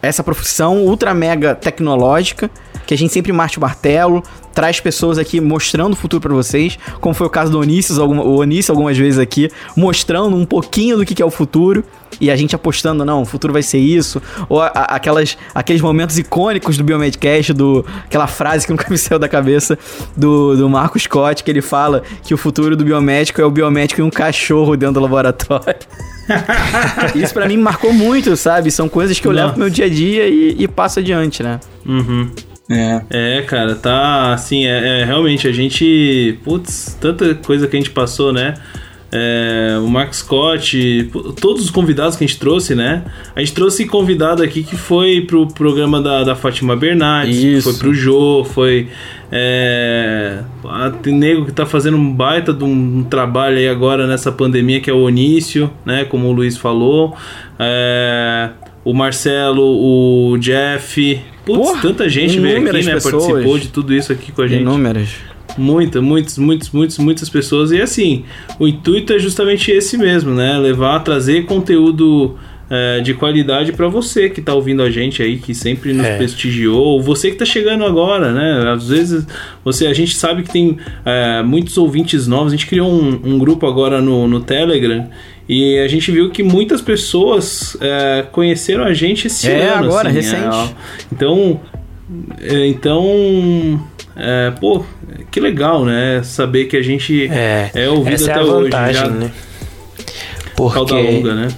[0.02, 2.50] Essa profissão ultra mega tecnológica
[2.86, 6.78] que a gente sempre mate o martelo, traz pessoas aqui mostrando o futuro para vocês,
[7.00, 11.04] como foi o caso do Onísio, o Onísio algumas vezes aqui, mostrando um pouquinho do
[11.04, 11.84] que, é o futuro,
[12.20, 16.18] e a gente apostando, não, o futuro vai ser isso, ou a, aquelas, aqueles momentos
[16.18, 19.78] icônicos do Biomedcast, do, aquela frase que nunca me saiu da cabeça,
[20.16, 24.00] do, do Marco Scott, que ele fala que o futuro do biomédico é o biomédico
[24.00, 25.76] e um cachorro dentro do laboratório.
[27.14, 28.70] Isso pra mim me marcou muito, sabe?
[28.70, 29.54] São coisas que eu levo Nossa.
[29.54, 31.60] pro meu dia a dia e, e passo adiante, né?
[31.86, 32.30] Uhum.
[32.70, 33.02] É.
[33.10, 36.38] É, cara, tá assim, é, é, realmente a gente.
[36.44, 38.54] Putz, tanta coisa que a gente passou, né?
[39.14, 43.04] É, o Max Scott, todos os convidados que a gente trouxe, né?
[43.36, 47.70] A gente trouxe convidado aqui que foi pro programa da, da Fátima Bernardes, Isso.
[47.70, 48.88] foi pro Jô, foi.
[49.30, 54.80] É, a- nego que tá fazendo um baita de um, trabalho aí agora nessa pandemia,
[54.80, 56.04] que é o Onício, né?
[56.06, 57.14] Como o Luiz falou.
[57.58, 58.48] É,
[58.84, 61.20] o Marcelo, o Jeff.
[61.44, 62.94] Putz, Porra, tanta gente veio aqui, né?
[62.94, 63.24] pessoas.
[63.26, 64.62] Participou de tudo isso aqui com a gente.
[64.62, 65.10] Inúmeras.
[65.58, 67.72] Muita, muitas, muitas, muitas, muitas pessoas.
[67.72, 68.24] E assim,
[68.58, 70.56] o intuito é justamente esse mesmo, né?
[70.58, 72.36] Levar, trazer conteúdo
[72.70, 76.16] é, de qualidade para você que tá ouvindo a gente aí, que sempre nos É.
[76.16, 78.70] prestigiou, ou você que tá chegando agora, né?
[78.72, 79.26] Às vezes
[79.62, 82.52] você, a gente sabe que tem é, muitos ouvintes novos.
[82.52, 85.06] A gente criou um, um grupo agora no, no Telegram.
[85.48, 89.84] E a gente viu que muitas pessoas é, conheceram a gente esse É, ano.
[89.86, 90.56] agora, assim, recente.
[90.56, 90.68] é,
[91.12, 91.60] então,
[92.40, 93.80] é, então,
[94.16, 94.84] é, pô,
[95.32, 96.22] que legal, né?
[96.22, 98.64] Saber que a gente é, É, ouvido essa é até a hoje.
[98.64, 99.30] vantagem, já né?
[100.54, 101.48] Porque, longa, né?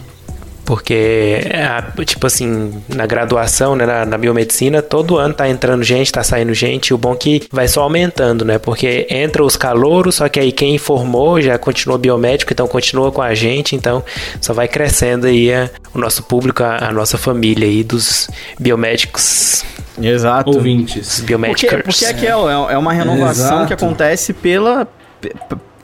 [0.65, 6.11] Porque é, tipo assim, na graduação, né, na, na biomedicina, todo ano tá entrando gente,
[6.13, 8.59] tá saindo gente, e o bom é que vai só aumentando, né?
[8.59, 13.21] Porque entra os calouros, só que aí quem formou já continua biomédico, então continua com
[13.23, 14.03] a gente, então
[14.41, 19.65] só vai crescendo aí a- o nosso público, a, a nossa família aí dos biomédicos,
[20.01, 20.51] Exato.
[20.51, 21.17] Ouvintes.
[21.21, 21.83] Porque, biomédicos.
[21.85, 23.67] porque é que é, é uma renovação Exato.
[23.69, 24.89] que acontece pela.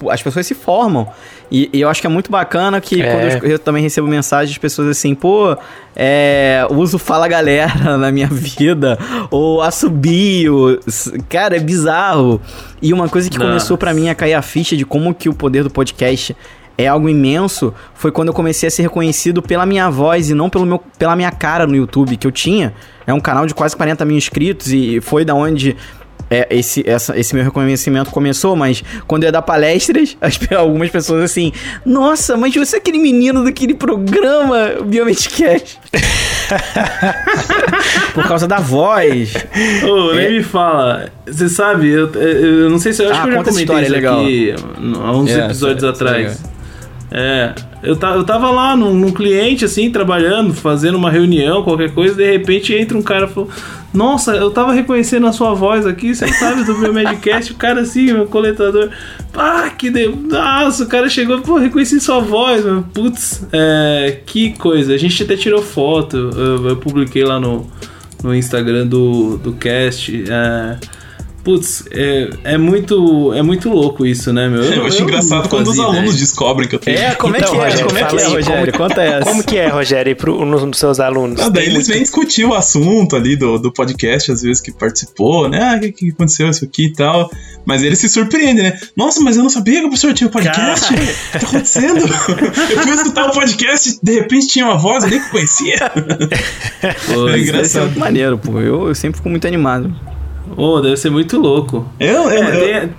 [0.01, 1.07] Pe- As pessoas se formam.
[1.53, 3.11] E, e eu acho que é muito bacana que É.
[3.13, 5.57] quando eu, eu também recebo mensagens de pessoas assim, pô,
[5.95, 8.99] é, uso Fala Galera na minha vida,
[9.31, 10.79] ou assobio.
[11.29, 12.41] Cara, é bizarro.
[12.81, 13.49] E uma coisa que Nossa.
[13.51, 16.37] começou pra mim a cair a ficha de como que o poder do podcast
[16.79, 20.49] é algo imenso foi quando eu comecei a ser reconhecido pela minha voz e não
[20.49, 22.73] pelo meu, pela minha cara no YouTube que eu tinha.
[23.07, 25.77] É um canal de quase 40 mil inscritos e foi da onde
[26.31, 30.90] é, esse, essa- esse meu reconhecimento começou, mas quando eu ia dar palestras, as algumas
[30.90, 31.53] pessoas assim,
[31.85, 35.79] nossa, mas você é aquele menino daquele programa Biomedcast.
[38.14, 39.33] Por causa da voz.
[39.88, 41.11] Ô, nem me fala.
[41.27, 43.93] Você sabe, eu, eu não sei se eu acho Ah, que eu já comentei isso
[43.93, 44.21] legal.
[44.21, 44.55] aqui
[45.03, 46.43] há uns É, episódios essa- essa é atrás.
[47.12, 51.90] É, eu, ta, eu tava lá num, num cliente, assim, trabalhando, fazendo uma reunião, qualquer
[51.93, 53.51] coisa, de repente entra um cara e falou:
[53.92, 57.81] Nossa, eu tava reconhecendo a sua voz aqui, você sabe do meu Medcast, o cara
[57.81, 58.90] assim, meu coletador.
[59.35, 60.09] Ah, que de...
[60.09, 62.83] Nossa, o cara chegou, pô, reconheci sua voz, meu.
[62.83, 64.94] Putz, é, que coisa.
[64.94, 67.68] A gente até tirou foto, eu, eu publiquei lá no,
[68.22, 70.24] no Instagram do, do cast.
[70.29, 70.79] É,
[71.44, 74.62] putz, é, é, muito, é muito louco isso, né, meu?
[74.62, 76.18] Eu, acho engraçado quando os alunos ideia.
[76.18, 76.98] descobrem que eu tenho.
[76.98, 77.64] É, como é Então, que é?
[77.64, 78.72] Rogério, Como é que é, Rogério?
[78.74, 79.24] Conta essa.
[79.24, 81.40] Como que é, Rogério, pro, no- nos seus alunos?
[81.40, 84.70] Ah, daí eles muito- vêm discutir o assunto ali do, do podcast, às vezes que
[84.72, 85.59] participou, né?
[85.62, 87.31] Ah, o que, que aconteceu isso aqui e tal.
[87.64, 88.79] Mas eles se surpreendem, né?
[88.96, 90.92] Nossa, mas eu não sabia que o professor tinha um podcast.
[90.92, 91.98] O que tá acontecendo?
[92.00, 95.90] eu fui escutar o podcast de repente tinha uma voz, eu nem conhecia.
[97.07, 97.85] Pô, É engraçado.
[97.87, 98.61] muito maneiro, pô.
[98.61, 99.94] Eu, eu sempre fico muito animado.
[100.57, 101.87] Ô, deve ser muito louco.
[101.98, 102.90] Eu, eu, É, eu, tem-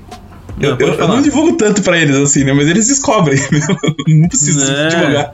[0.61, 2.53] eu, Não, eu- eu não divulgo tanto pra eles assim, né?
[2.53, 3.37] Mas eles descobrem.
[4.07, 4.87] não preciso É.
[4.87, 5.31] divulgar.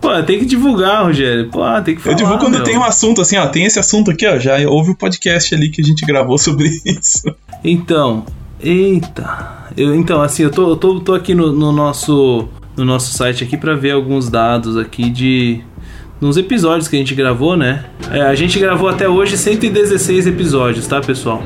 [0.00, 1.48] Pô, tem que divulgar, Rogério.
[1.48, 2.14] Pô, tem que falar.
[2.14, 2.64] Eu divulgo quando meu.
[2.64, 3.46] tem um assunto assim, ó.
[3.46, 4.38] Tem esse assunto aqui, ó.
[4.38, 7.22] Já houve o podcast ali que a gente gravou sobre isso.
[7.64, 8.24] Então,
[8.60, 9.62] eita.
[9.76, 13.44] Eu, então, assim, eu tô, eu tô, tô aqui no, no nosso no nosso site
[13.44, 15.60] aqui pra ver alguns dados aqui de
[16.22, 17.84] nos episódios que a gente gravou, né?
[18.08, 21.42] É, a gente gravou até hoje 116 episódios, tá, pessoal?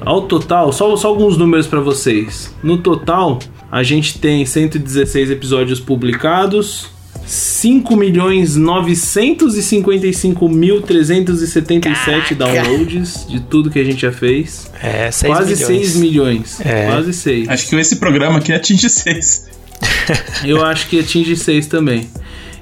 [0.00, 2.52] Ao total, só, só alguns números pra vocês.
[2.60, 3.38] No total,
[3.70, 6.88] a gente tem 116 episódios publicados,
[7.24, 14.68] 5 milhões 955 mil 377 downloads de tudo que a gente já fez.
[14.82, 15.66] É, 6 Quase milhões.
[15.66, 16.60] 6 milhões.
[16.64, 16.86] É.
[16.86, 17.48] Quase 6.
[17.48, 19.46] Acho que esse programa aqui atinge seis.
[20.44, 22.10] Eu acho que atinge 6 também.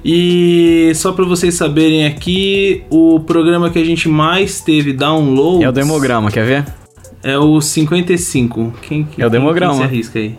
[0.03, 5.69] E só pra vocês saberem aqui, o programa que a gente mais teve downloads É
[5.69, 6.65] o demograma, quer ver?
[7.23, 8.73] é o 55.
[8.81, 9.73] Quem, quem, É o demograma.
[9.73, 10.37] Quem se arrisca aí?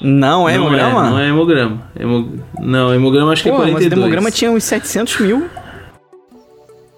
[0.00, 1.06] Não é não hemograma?
[1.06, 1.90] É, não é hemograma.
[1.98, 2.32] Hemo...
[2.60, 3.92] Não, hemograma acho que Pô, é mas 42.
[3.92, 5.46] o demograma tinha uns 700 mil.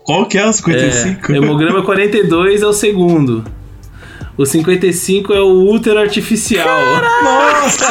[0.05, 1.33] Qual que é o 55?
[1.33, 3.45] É, hemograma 42 é o segundo.
[4.39, 6.67] O 55 é o útero artificial.
[7.25, 7.85] Nossa!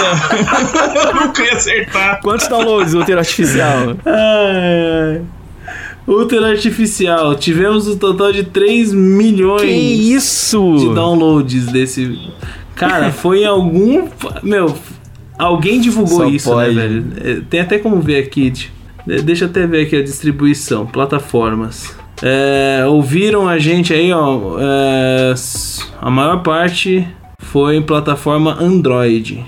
[1.10, 2.22] Eu nunca ia acertar.
[2.22, 3.98] Quantos downloads o útero artificial?
[4.06, 5.22] Ai, ai.
[6.08, 7.36] Útero artificial.
[7.36, 9.68] Tivemos um total de 3 milhões Que
[10.16, 10.76] isso?
[10.80, 12.18] de downloads desse.
[12.76, 14.08] Cara, foi em algum.
[14.42, 14.74] Meu,
[15.38, 16.74] alguém divulgou Só isso, pode.
[16.74, 17.06] né, velho?
[17.22, 18.50] É, Tem até como ver aqui.
[18.52, 18.72] De-
[19.22, 21.94] Deixa eu até ver aqui a distribuição, plataformas.
[22.22, 24.58] É, ouviram a gente aí, ó.
[24.60, 25.34] é,
[26.02, 27.08] a maior parte
[27.40, 29.46] foi em plataforma Android.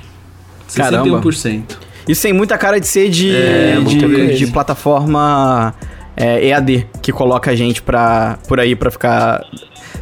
[0.76, 1.20] Caramba.
[1.22, 1.64] 61%.
[2.08, 5.74] Isso tem muita cara de ser de, É, de, de plataforma
[6.16, 9.44] é, EAD, que coloca a gente pra, por aí pra ficar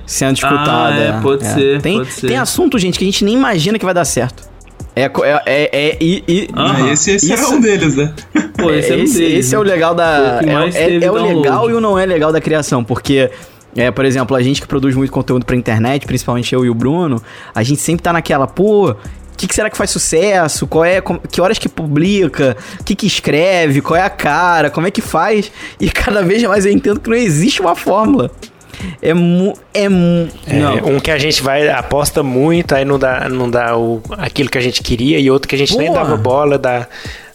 [0.06, 0.96] sendo escutada.
[0.96, 2.28] Ah, é, pode ser, Tem, pode ser.
[2.28, 4.44] tem assunto, gente, que a gente nem imagina que vai dar certo.
[5.00, 8.14] É, co- é, é, é- e, e- Ah, esse esse isso- é um deles, né?
[8.58, 9.70] Pô, esse, é um esse, deles, esse é o né?
[9.72, 10.40] legal Foi da.
[10.42, 13.30] o que É, é- é o legal e o não é legal da criação, porque.
[13.76, 16.74] É, por exemplo, a gente que produz muito conteúdo pra internet, principalmente eu e o
[16.74, 17.22] Bruno,
[17.54, 18.96] a gente sempre tá naquela, pô, o
[19.38, 20.66] que, que será que faz sucesso?
[20.66, 22.58] Qual é, com- que horas que publica?
[22.80, 23.82] O que, que escreve?
[23.82, 24.72] Qual é a cara?
[24.72, 25.52] Como é que faz?
[25.80, 28.32] E cada vez mais eu entendo que não existe uma fórmula.
[29.02, 29.54] É mu.
[29.74, 30.28] É mu.
[30.46, 30.96] É, não.
[30.96, 34.58] um que a gente vai, aposta muito, aí não dá, não dá o, aquilo que
[34.58, 36.04] a gente queria, e outro que a gente nem Porra.
[36.04, 36.88] dava bola, dá,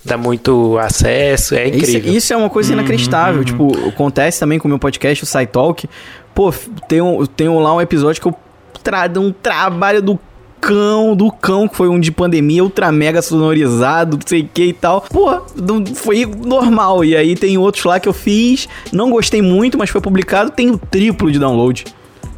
[0.04, 2.12] dá muito acesso, é Isso, incrível.
[2.12, 3.44] isso é uma coisa inacreditável.
[3.44, 5.88] Tipo, acontece também com o meu podcast, o SciTalk.
[6.34, 6.52] Pô,
[6.88, 8.34] tem, um, tem um, lá um episódio que eu
[8.82, 10.18] tra um trabalho do
[10.62, 14.66] cão, do cão, que foi um de pandemia, ultra mega sonorizado, não sei o que
[14.66, 15.00] e tal.
[15.02, 17.04] Pô, não- foi normal.
[17.04, 20.70] E aí tem outros lá que eu fiz, não gostei muito, mas foi publicado, tem
[20.70, 21.84] o triplo de download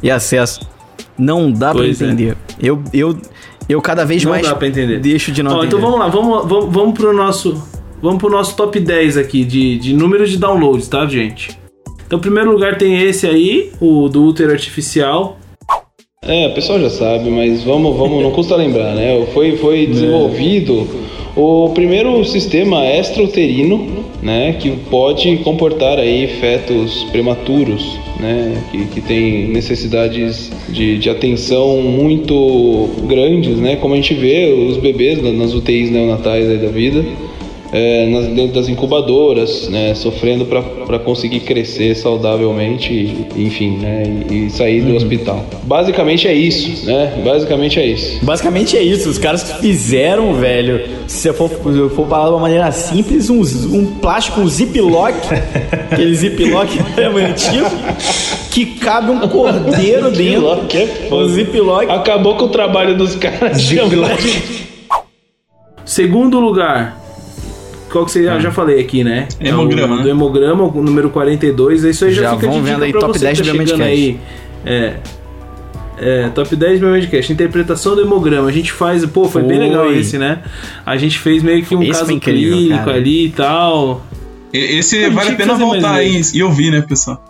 [0.01, 0.61] e acesso.
[1.17, 2.09] Não dá Pois pra é.
[2.11, 2.37] entender.
[2.61, 3.17] Eu, eu,
[3.69, 4.99] eu cada vez Não mais dá pra entender.
[4.99, 5.67] deixo de não Ó, entender.
[5.67, 7.63] então vamos lá, vamos, vamos, vamos pro nosso.
[8.01, 11.57] Vamos pro nosso top 10 aqui de, de números de downloads, tá, gente?
[12.05, 15.39] Então, em primeiro lugar tem esse aí, o do útero artificial.
[16.27, 19.25] É, o pessoal já sabe, mas vamos, vamos, não custa lembrar, né?
[19.33, 20.87] Foi, foi desenvolvido
[21.35, 29.45] o primeiro sistema extrauterino, né, que pode comportar aí fetos prematuros, né, que, que tem
[29.49, 35.53] necessidades de, de atenção muito grandes, né, como a gente vê os bebês na- nas
[35.53, 37.03] UTIs neonatais aí da vida,
[37.75, 44.45] é, nas, dentro das incubadoras, né, sofrendo para conseguir crescer saudavelmente, e, enfim, né, e,
[44.45, 45.43] e sair do hospital.
[45.63, 47.21] Basicamente é isso, né?
[47.21, 48.23] Basicamente é isso.
[48.23, 52.27] Basicamente é isso, os caras que fizeram, velho, se eu for, se eu for falar
[52.27, 55.17] de uma maneira simples, um, um plástico, um ziplock,
[55.91, 57.65] aquele ziplock antigo,
[58.51, 60.65] que cabe um cordeiro dentro.
[60.69, 61.27] Que é Um foda.
[61.27, 61.91] ziplock.
[61.91, 63.61] Acabou com o trabalho dos caras.
[65.83, 67.04] Segundo lugar,
[67.95, 69.25] qual que você já, já falei aqui, né?
[69.39, 70.03] Hemograma, o, né?
[70.03, 71.85] Do hemograma, o número 42.
[71.85, 73.47] Isso aí já, Já fica vão de dica vendo aí pra top você 10 que
[73.47, 74.19] tá do chegando aí.
[74.65, 74.95] É.
[75.97, 77.31] É, top 10 do Biomedcast.
[77.31, 78.49] Interpretação do hemograma.
[78.49, 79.05] A gente faz.
[79.05, 79.67] Pô, foi, bem Foi.
[79.69, 80.39] legal esse, né?
[80.85, 82.97] A gente fez meio que um Esse caso incrível, clínico cara.
[82.97, 84.05] ali e tal.
[84.51, 87.23] Esse vale a pena voltar aí e ouvir, né, pessoal?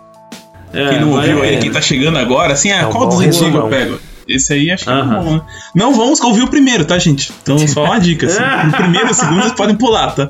[0.72, 3.54] É, Quem não ouviu aí, quem tá chegando agora, assim, ah, um qual dos antigos
[3.54, 4.00] eu pego?
[4.28, 5.22] Esse aí acho que é Aham.
[5.22, 5.42] bom, né?
[5.74, 7.32] Não vamos ouvir o primeiro, tá, gente?
[7.42, 8.26] Então, só uma dica.
[8.26, 8.42] Assim.
[8.68, 10.28] O primeiro e o segundo vocês podem pular, tá?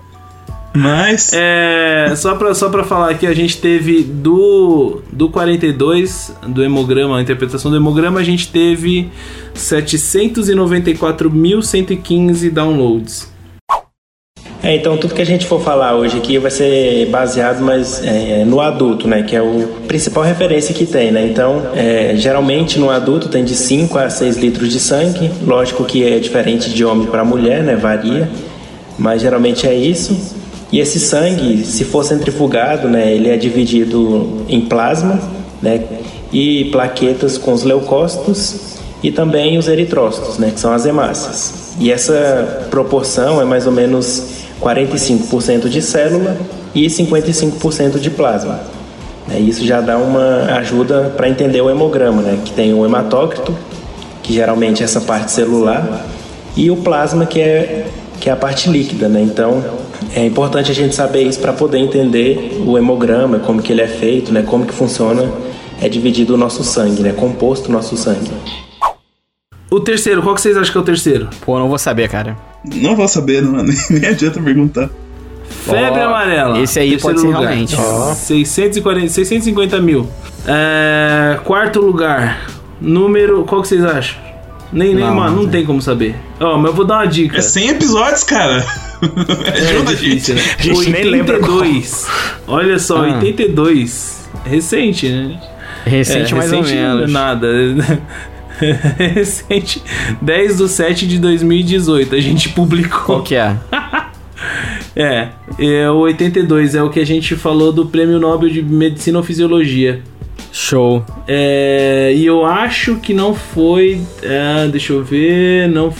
[0.76, 1.30] Mas.
[1.32, 7.16] É, só pra, só pra falar aqui, a gente teve do, do 42, do hemograma,
[7.18, 9.08] a interpretação do hemograma, a gente teve
[9.54, 13.34] 794.115 downloads.
[14.62, 18.44] É, então tudo que a gente for falar hoje aqui vai ser baseado mas, é,
[18.44, 19.22] no adulto, né?
[19.22, 21.24] Que é o principal referência que tem, né?
[21.24, 25.30] Então, é, geralmente no adulto tem de 5 a 6 litros de sangue.
[25.46, 27.76] Lógico que é diferente de homem para mulher, né?
[27.76, 28.28] Varia.
[28.98, 30.35] Mas geralmente é isso.
[30.76, 33.10] E esse sangue, se for centrifugado, né?
[33.10, 35.18] Ele é dividido em plasma,
[35.62, 35.82] né?
[36.30, 41.74] E plaquetas com os leucócitos e também os eritrócitos, né, que são as hemácias.
[41.80, 44.22] E essa proporção é mais ou menos
[44.60, 46.36] 45% de célula
[46.74, 48.60] e 55% de plasma.
[49.26, 53.56] Né, Isso já dá uma ajuda para entender o hemograma, né, que tem o hematócrito,
[54.22, 56.04] que geralmente é essa parte celular,
[56.54, 57.86] e o plasma, que é,
[58.20, 59.08] que é a parte líquida.
[59.08, 59.22] Né?
[59.22, 59.62] Então,
[60.14, 63.88] é importante a gente saber isso para poder entender o hemograma, como que ele é
[63.88, 65.30] feito, né, como que funciona,
[65.80, 68.30] é dividido o nosso sangue, né, composto o nosso sangue.
[69.70, 71.28] O terceiro, qual que vocês acham que é o terceiro?
[71.44, 72.36] Pô, não vou saber, cara.
[72.74, 74.88] Não vou saber, não, nem adianta perguntar.
[75.48, 76.58] Febre Ó, amarela.
[76.60, 77.40] esse aí terceiro pode ser lugar.
[77.42, 77.76] realmente.
[77.78, 78.14] Ó.
[78.14, 80.08] 640, 650 mil.
[80.46, 82.46] É, quarto lugar.
[82.80, 83.44] Número.
[83.44, 84.16] Qual que vocês acham?
[84.72, 86.16] Nem, nem, Não, mano, não não tem como saber.
[86.40, 87.38] Ó, mas eu vou dar uma dica.
[87.38, 88.64] É 100 episódios, cara.
[89.02, 90.04] Ajuda a gente.
[90.08, 90.42] difícil, né?
[90.58, 92.06] A gente nem lembra 82.
[92.46, 93.18] Olha só, Ah.
[93.18, 94.28] 82.
[94.44, 95.40] Recente, né?
[95.84, 97.12] Recente É, mais ou recente menos.
[97.12, 97.48] Nada.
[98.98, 99.82] recente.
[100.22, 102.14] 10 de 7 de 2018.
[102.14, 103.00] A gente publicou.
[103.04, 103.56] Qual que é?
[104.98, 105.28] É,
[105.58, 109.24] é o 82 é o que a gente falou do Prêmio Nobel de Medicina ou
[109.24, 110.00] Fisiologia.
[110.50, 111.04] Show.
[111.28, 114.00] É, e eu acho que não foi.
[114.22, 115.68] é, deixa eu ver.
[115.68, 115.92] Não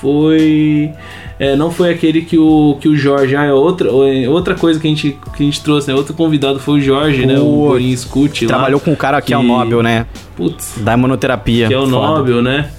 [0.00, 0.92] foi.
[1.38, 3.36] É, não foi aquele que o, que o Jorge.
[3.36, 5.94] Ah, é outra, é outra coisa que a gente, que a gente trouxe, né?
[5.94, 7.34] Outro convidado foi o Jorge, né?
[7.38, 8.48] O Putz, Borinho Scut lá.
[8.48, 10.06] Trabalhou com um cara que, é o que- Nobel, né?
[10.36, 11.68] Putz, Da imunoterapia.
[11.68, 12.18] que é o Foda.
[12.18, 12.70] Nobel, né?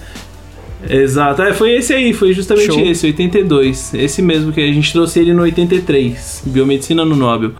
[0.90, 2.80] Exato, é, foi esse aí, foi justamente Show.
[2.86, 3.94] esse, 82.
[3.94, 7.52] Esse mesmo que a gente trouxe ele no 83, Biomedicina no Nobel.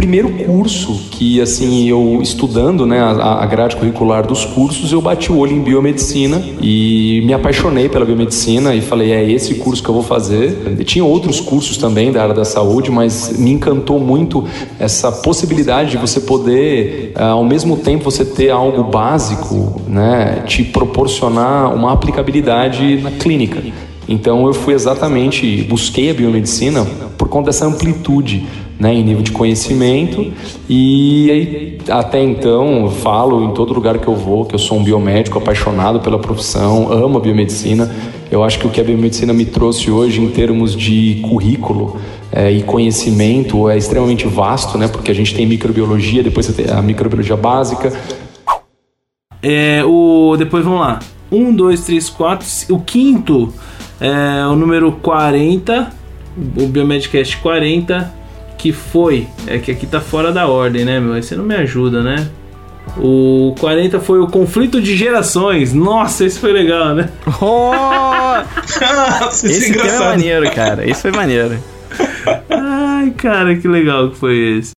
[0.00, 5.30] Primeiro curso que, assim, eu estudando, né, a, a grade curricular dos cursos, eu bati
[5.30, 9.90] o olho em biomedicina e me apaixonei pela biomedicina e falei, é esse curso que
[9.90, 10.74] eu vou fazer.
[10.78, 14.42] E tinha outros cursos também da área da saúde, mas me encantou muito
[14.78, 20.64] essa possibilidade de você poder, ah, ao mesmo tempo, você ter algo básico, né, te
[20.64, 23.62] proporcionar uma aplicabilidade na clínica.
[24.08, 26.86] Então eu fui exatamente, busquei a biomedicina
[27.18, 28.46] por conta dessa amplitude,
[28.80, 30.32] né, em nível de conhecimento
[30.68, 34.78] e aí, até então eu falo em todo lugar que eu vou que eu sou
[34.78, 37.94] um biomédico apaixonado pela profissão, amo a biomedicina.
[38.30, 41.98] Eu acho que o que a biomedicina me trouxe hoje em termos de currículo
[42.32, 46.72] eh, e conhecimento é extremamente vasto, né, porque a gente tem microbiologia, depois você tem
[46.72, 47.92] a microbiologia básica,
[49.42, 51.00] É, o, depois vamos lá.
[51.32, 52.46] 1, 2, 3, 4.
[52.70, 53.52] O quinto
[54.00, 55.90] é o número 40,
[56.56, 58.12] o Biomedcast 40,
[58.60, 59.26] que foi.
[59.46, 61.14] É que aqui tá fora da ordem, né, meu?
[61.14, 62.28] Aí você não me ajuda, né?
[62.98, 65.72] O 40 foi o conflito de gerações.
[65.72, 67.08] Nossa, esse foi legal, né?
[67.40, 67.72] Oh,
[69.22, 70.88] Nossa, esse é maneiro, cara.
[70.88, 71.58] Isso foi maneiro.
[72.50, 74.72] Ai, cara, que legal que foi esse.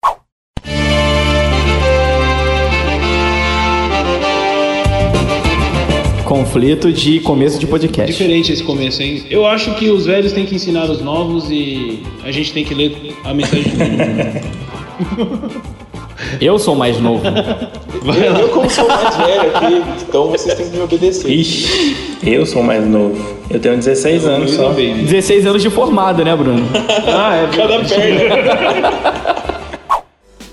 [6.30, 8.12] Conflito de começo de podcast.
[8.12, 9.24] Diferente esse começo, hein?
[9.28, 12.72] Eu acho que os velhos têm que ensinar os novos e a gente tem que
[12.72, 15.60] ler a mensagem do mundo.
[16.40, 17.24] Eu sou mais novo.
[17.26, 21.28] Eu, como sou mais velho aqui, então vocês têm que me obedecer.
[21.28, 23.18] Ixi, eu sou mais novo.
[23.50, 24.72] Eu tenho 16 anos só.
[24.72, 26.64] 16 anos de formado, né, Bruno?
[27.08, 29.00] Ah, é Cada perna.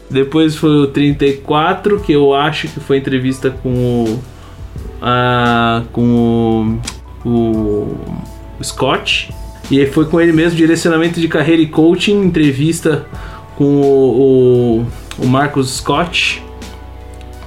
[0.10, 4.37] Depois foi o 34, que eu acho que foi entrevista com o.
[5.92, 6.80] com
[7.26, 7.98] o, o,
[8.60, 9.34] o Scott.
[9.70, 13.06] E aí foi com ele mesmo, direcionamento de carreira e coaching, entrevista
[13.58, 14.82] com o,
[15.20, 16.42] o, o Marcos Scott.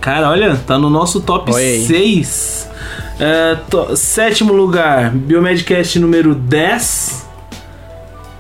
[0.01, 1.85] Cara, olha, tá no nosso top Olha aí.
[1.87, 2.69] 6.
[3.19, 7.27] É, to- sétimo lugar, Biomedcast número 10.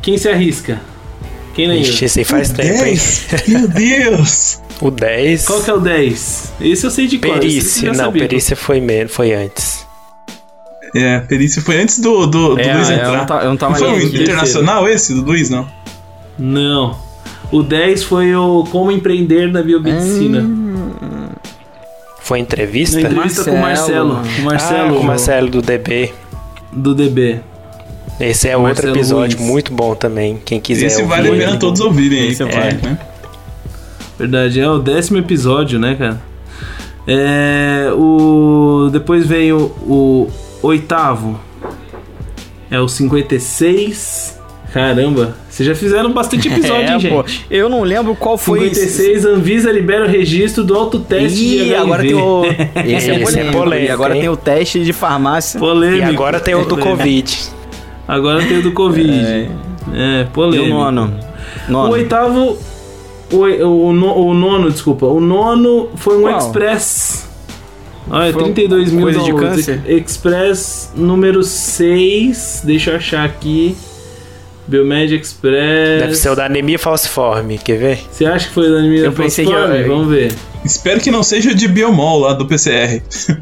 [0.00, 0.80] Quem se arrisca?
[1.54, 1.82] Quem lembra?
[1.82, 2.94] Ixi, esse aí faz tempo, hein?
[2.94, 3.26] 10?
[3.48, 4.58] Meu Deus!
[4.80, 5.46] O 10.
[5.46, 6.52] Qual que é o 10?
[6.60, 7.88] Esse eu sei de eu Perícia.
[7.88, 8.22] Não, sabia.
[8.22, 9.86] perícia foi, foi antes.
[10.94, 13.06] É, perícia foi antes do, do, do É, Luiz é, entrar.
[13.12, 14.16] eu não tá- eu não tava foi o lendo.
[14.22, 15.68] internacional esse, do Luiz, não?
[16.38, 16.96] Não.
[17.52, 20.48] O 10 foi o Como Empreender na Biomedicina.
[22.20, 22.98] Foi entrevista?
[23.00, 24.14] Na entrevista com o Marcelo.
[24.14, 24.34] Marcelo.
[24.36, 26.12] Com o Marcelo, ah, com o Marcelo do DB.
[26.72, 27.40] do DB.
[28.18, 29.50] Esse é outro Marcelo episódio Ruiz.
[29.50, 30.40] muito bom também.
[30.44, 31.08] Quem quiser Esse ouvir.
[31.08, 31.86] vale a pena todos bom.
[31.86, 32.28] ouvirem aí.
[32.28, 32.74] Esse que vale.
[32.82, 32.98] né?
[34.20, 36.20] Verdade, é o décimo episódio, né, cara?
[37.08, 40.30] É, o depois vem o, o
[40.62, 41.40] oitavo.
[42.70, 44.38] É o 56.
[44.72, 47.26] Caramba, vocês já fizeram bastante episódio, É, hein, pô.
[47.26, 47.46] gente?
[47.50, 48.86] Eu não lembro qual foi esse.
[48.88, 51.76] 56, Anvisa libera o registro do autoteste de Ih, HIV.
[51.82, 52.44] agora tem o.
[52.84, 53.58] Esse é Esse é polêmico.
[53.58, 54.20] polêmico, e agora hein?
[54.20, 55.58] tem o teste de farmácia.
[55.58, 55.98] Polêmico.
[55.98, 56.96] E agora tem o do Polêmico.
[56.98, 57.38] Covid.
[58.06, 59.10] Agora tem o do Covid.
[59.94, 60.68] É, E o polêmico.
[60.68, 61.14] nono.
[61.68, 61.92] O Nono.
[61.92, 62.56] oitavo.
[63.32, 63.88] O, o,
[64.28, 65.06] o nono, desculpa.
[65.06, 66.38] O nono foi um Qual?
[66.38, 67.28] Express.
[68.10, 69.82] Olha, Foi um- 32 mil coisa de câncer?
[69.86, 72.62] Express número 6.
[72.64, 73.76] Deixa eu achar aqui.
[74.66, 76.00] Biomed Express.
[76.02, 77.98] Deve ser o da anemia falciforme, quer ver?
[78.10, 79.78] Você acha que foi da anemia Eu pensei que falciforme?
[79.80, 80.32] era- Vamos ver.
[80.64, 83.02] Espero que não seja o de Biomol lá do PCR.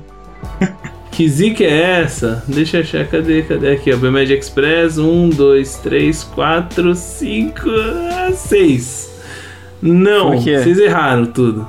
[1.11, 2.44] Que zica é essa?
[2.46, 3.05] Deixa eu achar.
[3.09, 3.42] Cadê?
[3.42, 3.72] Cadê?
[3.72, 3.96] Aqui, ó.
[3.96, 4.98] Biomed Express.
[4.98, 7.61] 1, 2, 3, 4, 5,
[8.37, 9.08] 6.
[9.82, 11.66] Não, vocês erraram tudo.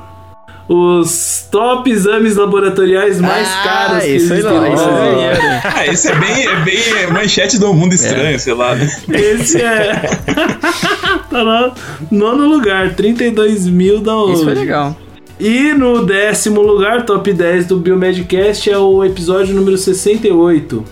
[0.68, 5.88] Os top exames laboratoriais mais Ah, caros que isso aí existem não, isso é- Ah,
[5.88, 8.76] esse é bem, é bem manchete do mundo estranho, sei lá.
[8.76, 8.88] né?
[9.10, 9.94] Esse é.
[11.30, 11.74] tá
[12.12, 14.36] no nono lugar, 32 mil downloads.
[14.36, 14.96] Isso foi legal.
[15.40, 20.84] E no décimo lugar, top 10 do Biomedcast, é o episódio número 68.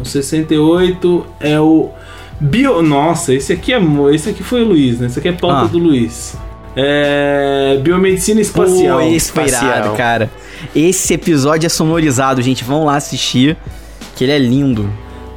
[0.00, 1.90] O 68 é o
[2.40, 2.82] Bio.
[2.82, 3.80] Nossa, esse aqui é.
[4.12, 5.06] Esse aqui foi o Luiz, né?
[5.06, 5.64] Esse aqui é pauta Ah.
[5.66, 6.36] do Luiz.
[6.76, 7.78] É.
[7.82, 9.00] Biomedicina espacial.
[9.00, 9.94] Pô, espacial.
[9.94, 10.30] cara.
[10.74, 12.64] Esse episódio é sonorizado, gente.
[12.64, 13.56] Vão lá assistir,
[14.16, 14.88] que ele é lindo.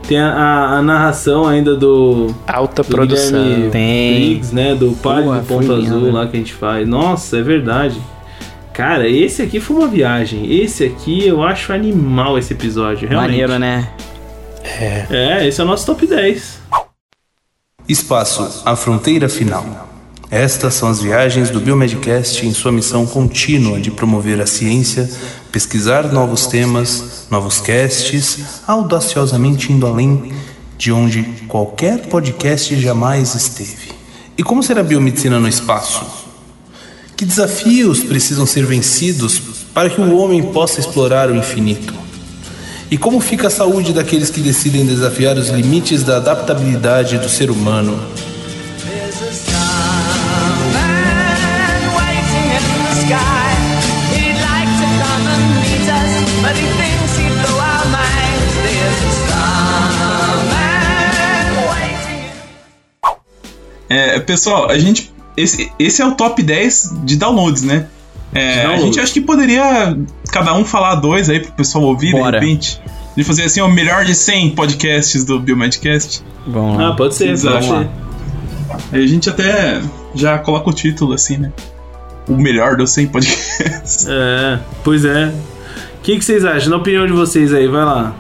[0.07, 2.33] Tem a, a- a narração ainda do.
[2.47, 3.43] Alta do produção.
[3.43, 4.13] Guilherme Tem.
[4.13, 4.75] Briggs, né?
[4.75, 6.11] Do Porra, do Ponto Azul né?
[6.11, 6.87] lá que a gente faz.
[6.87, 7.99] Nossa, é verdade.
[8.71, 10.53] Cara, esse aqui foi uma viagem.
[10.61, 13.31] Esse aqui eu acho animal esse episódio, realmente.
[13.31, 13.89] Maneiro, né?
[14.63, 16.59] É, esse é o nosso top 10.
[17.87, 19.87] Espaço, a fronteira final.
[20.31, 25.09] Estas são as viagens do Biomedcast em sua missão contínua de promover a ciência,
[25.51, 30.33] pesquisar novos temas, novos casts, audaciosamente indo além
[30.77, 33.93] de onde qualquer podcast jamais esteve.
[34.37, 36.05] E como será a biomedicina no espaço?
[37.15, 39.39] Que desafios precisam ser vencidos
[39.73, 41.93] para que o homem possa explorar o infinito?
[42.89, 47.49] E como fica a saúde daqueles que decidem desafiar os limites da adaptabilidade do ser
[47.49, 47.97] humano?
[63.95, 65.13] É, pessoal, a gente.
[65.37, 67.87] Esse, esse é o top 10 de downloads, né?
[68.33, 69.97] É, a gente acha que poderia
[70.31, 72.39] cada um falar dois aí pro pessoal ouvir, Bora.
[72.39, 72.81] de repente.
[73.15, 76.21] De fazer assim, o melhor de 100 podcasts do Biomedcast.
[76.45, 77.87] Bom, Ah, pode ser, pode ser.
[78.91, 79.81] Aí a gente até
[80.13, 81.51] já coloca o título assim, né?
[82.27, 84.05] O melhor dos 100 podcasts.
[84.09, 85.27] É, pois é.
[85.27, 86.69] O que, que vocês acham?
[86.71, 88.13] Na opinião de vocês aí, vai lá.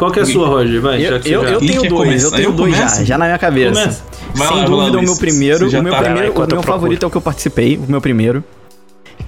[0.00, 0.80] Qual que é a sua, Roger?
[0.80, 1.48] Vai, já eu, que você eu, já...
[1.50, 2.30] eu tenho dois, eu começar?
[2.36, 3.04] tenho Eu dois já, começo?
[3.04, 3.80] já na minha cabeça.
[3.82, 4.02] Começa.
[4.34, 6.46] Sem lá, vai lá, dúvida, o meu primeiro, já o meu tá- primeiro, o eu
[6.48, 8.42] meu favorito é o que eu participei, o meu primeiro.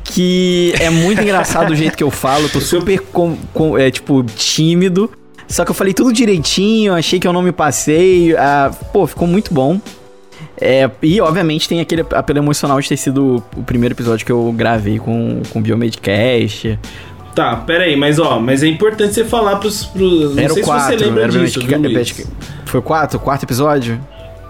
[0.03, 3.91] Que é muito engraçado o jeito que eu falo, eu tô super com, com- é,
[3.91, 5.11] tipo tímido.
[5.47, 8.35] Só que eu falei tudo direitinho, achei que eu não me passei.
[8.35, 9.79] ah, pô, ficou muito bom.
[10.59, 14.51] É, e obviamente tem aquele apelo emocional de ter sido o primeiro episódio que eu
[14.57, 16.79] gravei com, com o Biomedcast.
[17.35, 19.85] Tá, pera aí, mas ó, mas é importante você falar pros...
[19.87, 21.89] pros não Era sei o se você 4, lembra disso, viu, Luiz?
[21.91, 22.27] Biomedic-
[22.67, 23.17] Foi o 4?
[23.19, 23.99] O quarto episódio?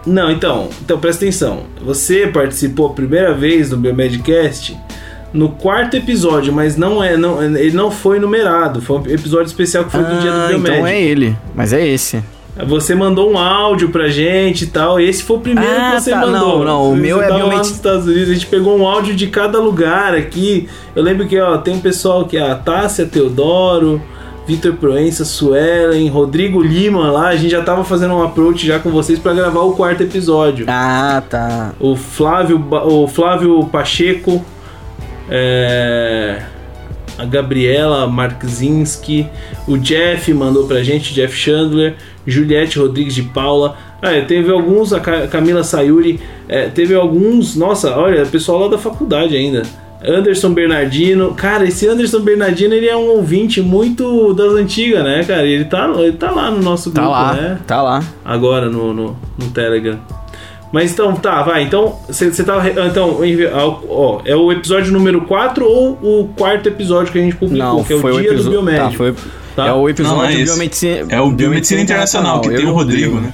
[0.05, 1.63] Não, então, então presta atenção.
[1.81, 4.77] Você participou a primeira vez do Biomedcast
[5.33, 8.83] no quarto episódio, mas não é, não, ele não foi numerado.
[8.83, 10.69] Foi um episódio especial que foi do dia do Ah, Biomédico.
[10.79, 12.21] então é ele, mas é esse.
[12.67, 15.01] Você mandou um áudio pra gente e tal.
[15.01, 16.59] Esse foi o primeiro Ah, que você tá, mandou.
[16.59, 18.79] não, não, o Você meu é tava lá Biomedi- nos Estados Unidos, a gente pegou
[18.79, 20.69] um áudio de cada lugar aqui.
[20.95, 24.03] Eu lembro que ó, tem um pessoal que é a Tássia Teodoro,
[24.47, 27.29] Vitor Proença, Suelen, Rodrigo Lima lá.
[27.29, 30.67] A gente já tava fazendo um approach já com vocês pra gravar o quarto episódio.
[30.69, 31.73] Ah, tá.
[31.81, 34.45] O Flávio, o Flávio Pacheco,
[35.31, 36.43] é,
[37.17, 39.27] a Gabriela Markzinski,
[39.67, 41.95] o Jeff mandou pra gente, Jeff Chandler,
[42.27, 43.77] Juliette Rodrigues de Paula.
[44.01, 48.69] Ah, é, teve alguns, a Ca- Camila Sayuri, é, teve alguns, nossa, olha, pessoal lá
[48.69, 49.63] da faculdade ainda.
[50.05, 55.47] Anderson Bernardino, cara, esse Anderson Bernardino ele é um ouvinte muito das antigas, né, cara?
[55.47, 57.59] Ele tá, ele tá lá no nosso Tá grupo, lá, né?
[57.67, 58.03] tá lá.
[58.25, 60.01] agora no, no, no Telegram.
[60.73, 61.63] Mas então, tá, vai.
[61.63, 62.61] Então, você tá.
[62.89, 67.37] Então, envi- ó, é o episódio número 4 ou o quarto episódio que a gente
[67.37, 68.51] publicou, Não, que é o foi o dia do episódio.
[68.63, 68.91] Biomédico.
[68.91, 69.15] Tá, foi,
[69.57, 69.67] Tá?
[69.67, 70.45] É o episódio Não, não é.
[70.45, 71.07] Biomedicina.
[71.11, 73.33] É o Biomedicina Internacional, que eu tem o Rodrigo, né?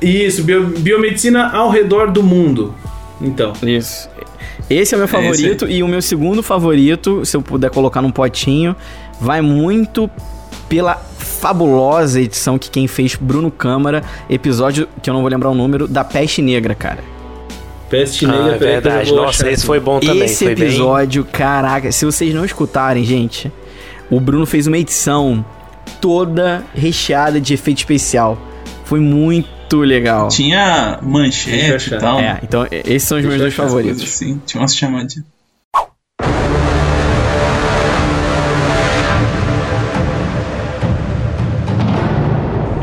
[0.00, 2.74] Isso, bio- biomedicina ao redor do mundo.
[3.20, 3.52] Então.
[3.62, 4.08] Isso.
[4.70, 8.00] Esse é o meu É favorito e o meu segundo favorito, se eu puder colocar
[8.00, 8.74] num potinho,
[9.20, 10.10] vai muito
[10.68, 15.54] pela fabulosa edição que quem fez Bruno Câmara, episódio que eu não vou lembrar o
[15.54, 17.00] número, da Peste Negra, cara.
[17.90, 19.12] Peste Ah, Negra, é que eu já verdade.
[19.12, 20.22] Nossa, esse foi bom também.
[20.24, 20.64] Esse foi bem.
[20.68, 23.52] episódio, caraca, se vocês não escutarem, gente,
[24.12, 25.42] o Bruno fez uma edição
[25.98, 28.38] toda recheada de efeito especial.
[28.84, 30.28] Foi muito legal.
[30.28, 32.20] Tinha manchete e tal.
[32.20, 34.02] É, então esses são os meus dois favoritos.
[34.02, 35.24] Assim, tinha umas chamadinhas.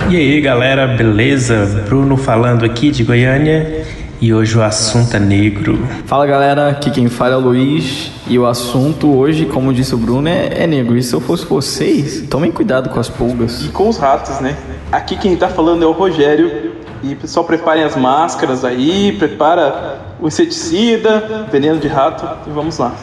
[0.09, 1.83] E aí galera, beleza?
[1.87, 3.85] Bruno falando aqui de Goiânia
[4.21, 5.79] e hoje o assunto é negro.
[6.05, 9.97] Fala galera, aqui quem fala é o Luiz e o assunto hoje, como disse o
[9.97, 10.97] Bruno, é, é negro.
[10.97, 13.63] E se eu fosse vocês, tomem cuidado com as pulgas.
[13.65, 14.57] E com os ratos, né?
[14.91, 16.73] Aqui quem tá falando é o Rogério.
[17.01, 22.93] E pessoal, preparem as máscaras aí, prepara o inseticida, veneno de rato e vamos lá.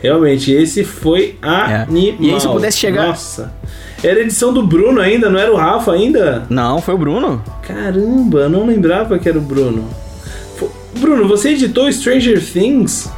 [0.00, 1.86] Realmente, esse foi animal.
[2.20, 3.52] E aí, se eu pudesse chegar- Nossa.
[4.02, 6.42] Era a edição do Bruno ainda, não era o Rafa ainda?
[6.50, 7.42] Não, foi o Bruno.
[7.66, 9.88] Caramba, eu não lembrava que era o Bruno.
[10.98, 13.10] Bruno, você editou Stranger Things?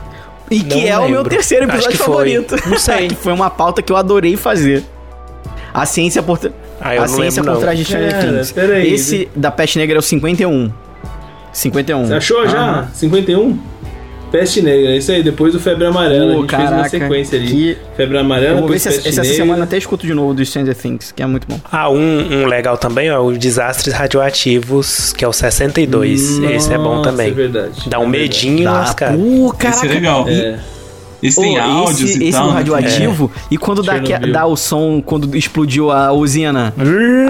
[0.50, 1.30] E que Não é o meu lembro.
[1.30, 2.06] terceiro episódio que foi.
[2.06, 2.56] favorito.
[2.68, 3.08] Não sei.
[3.08, 4.84] que foi uma pauta que eu adorei fazer.
[5.74, 7.60] A ciência por, tra- Ah, eu a não ciência lembro, por não.
[7.60, 8.52] trás de Stranger Cara, Things.
[8.52, 8.92] peraí.
[8.94, 10.72] Esse da Peste Negra é o 51.
[11.52, 12.06] 51.
[12.06, 12.58] Você achou já?
[12.60, 12.88] Aham.
[12.94, 13.58] 51?
[14.38, 16.32] Peste Negra, é isso aí, depois do Febre Amarela.
[16.34, 17.46] Pô, a gente fez uma caraca, sequência ali.
[17.48, 19.36] que- Febre Amarela, depois Peste essa, essa Negra.
[19.36, 21.58] semana até escuto de novo do Stranger Things, que é muito bom.
[21.72, 26.38] Ah, um, um legal também é o Desastres Radioativos, que é o 62.
[26.42, 27.28] Esse é bom Nossa, também.
[27.28, 27.88] É verdade.
[27.88, 28.22] Dá um É verdade.
[28.22, 29.16] medinho, mas, cara.
[29.16, 29.86] Uh, Esse caraca.
[29.86, 30.28] é legal.
[30.28, 30.58] É.
[31.22, 33.30] Isso tem oh, esse, e esse no radioativo.
[33.34, 33.40] É.
[33.50, 36.74] E quando dá, que, dá, o som, quando explodiu a usina,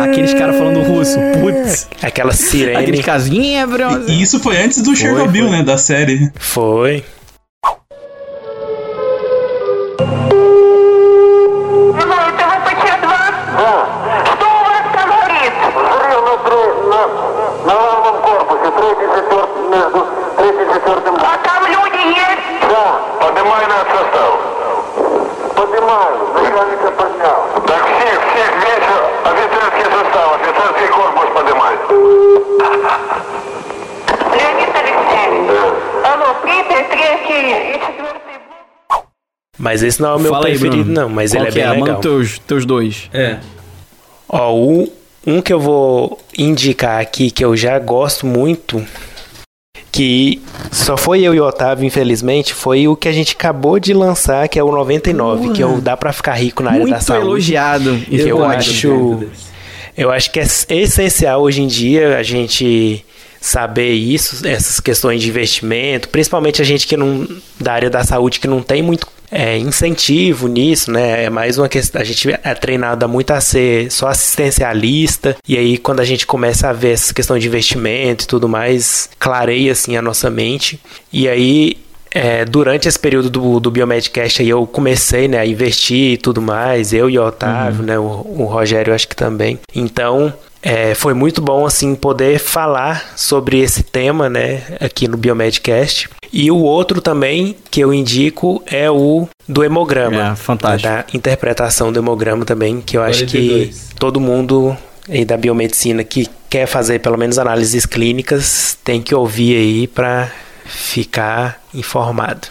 [0.03, 1.17] aqueles caras falando russo.
[1.41, 1.89] Putz.
[2.03, 2.77] Aquela sirene.
[2.77, 4.09] Aqueles casinha, bro.
[4.09, 5.57] E isso foi antes do foi, Chernobyl, foi.
[5.57, 5.63] né?
[5.63, 6.31] Da série.
[6.39, 7.05] Foi.
[9.99, 10.37] Thank you.
[25.86, 27.46] Поднимаю, начальника поднял.
[27.68, 28.88] Так всех, всех, весь
[29.24, 31.76] офицерский состав, офицерский корпус поднимай.
[34.34, 35.52] Леонид Алексеевич.
[36.04, 38.40] Алло, прибыль, третий и четвертый.
[39.60, 41.02] Mas esse não é o meu Fala aí, preferido, Bruno.
[41.02, 41.10] não.
[41.10, 42.02] Mas Qual ele é que bem Manda legal.
[42.02, 43.08] teus, teus dois.
[43.14, 43.38] É.
[44.28, 44.88] Ó, um,
[45.28, 48.84] um que eu vou indicar aqui, que eu já gosto muito,
[49.97, 53.95] que só foi eu e o Otávio, infelizmente, foi o que a gente acabou de
[53.95, 56.91] lançar, que é o 99, que é o Dá Pra Ficar Rico na área da
[56.91, 57.27] Muito saúde.
[57.27, 57.99] elogiado.
[58.07, 58.57] Que eu Pode.
[58.57, 59.25] acho,
[59.97, 63.03] eu acho que é essencial hoje em dia a gente
[63.41, 67.27] saber isso, essas questões de investimento, principalmente a gente que não
[67.59, 71.25] da área da saúde que não tem muito é, incentivo nisso, né?
[71.25, 72.01] É mais uma questão.
[72.01, 76.69] A gente é treinado muito a ser só assistencialista, e aí quando a gente começa
[76.69, 80.81] a ver essa questão de investimento e tudo mais, clareia assim a nossa mente.
[81.13, 81.77] E aí
[82.11, 86.41] é, durante esse período do, do Biomedcast aí eu comecei né, a investir e tudo
[86.41, 89.59] mais, eu e o Otávio, né, o, o Rogério acho que também.
[89.75, 90.33] Então
[90.67, 96.09] é, foi muito bom assim poder falar sobre esse tema né, aqui no Biomedcast.
[96.33, 100.33] E o outro também que eu indico é o do hemograma.
[100.33, 100.93] É, fantástico.
[100.93, 103.69] Da interpretação do hemograma também, que eu acho 42.
[103.69, 104.77] que todo mundo
[105.09, 110.33] aí da biomedicina que quer fazer pelo menos análises clínicas tem que ouvir aí para
[110.65, 112.49] ficar informado.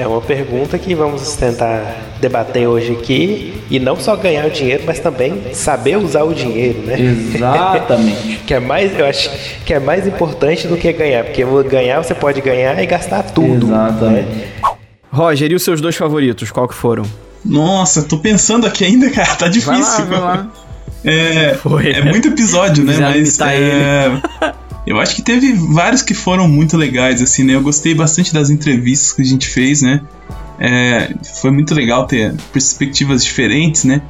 [0.00, 4.82] É uma pergunta que vamos tentar debater hoje aqui e não só ganhar o dinheiro,
[4.86, 6.96] mas também saber usar o dinheiro, né?
[6.98, 8.40] Exatamente.
[8.48, 9.30] que é mais, eu acho
[9.66, 13.66] que é mais importante do que ganhar, porque ganhar você pode ganhar e gastar tudo.
[13.66, 14.28] Exatamente.
[14.30, 14.48] né?
[15.12, 17.04] Roger, e os seus dois favoritos, qual que foram?
[17.44, 19.34] Nossa, tô pensando aqui ainda, cara.
[19.34, 19.74] Tá difícil.
[19.74, 20.48] Vai lá, vai lá.
[21.04, 22.10] É, Foi, é né?
[22.10, 22.96] muito episódio, né?
[22.98, 24.22] Mas imitar é,
[24.86, 27.54] eu acho que teve vários que foram muito legais, assim, né?
[27.54, 30.00] Eu gostei bastante das entrevistas que a gente fez, né?
[30.58, 34.02] É, foi muito legal ter perspectivas diferentes, né?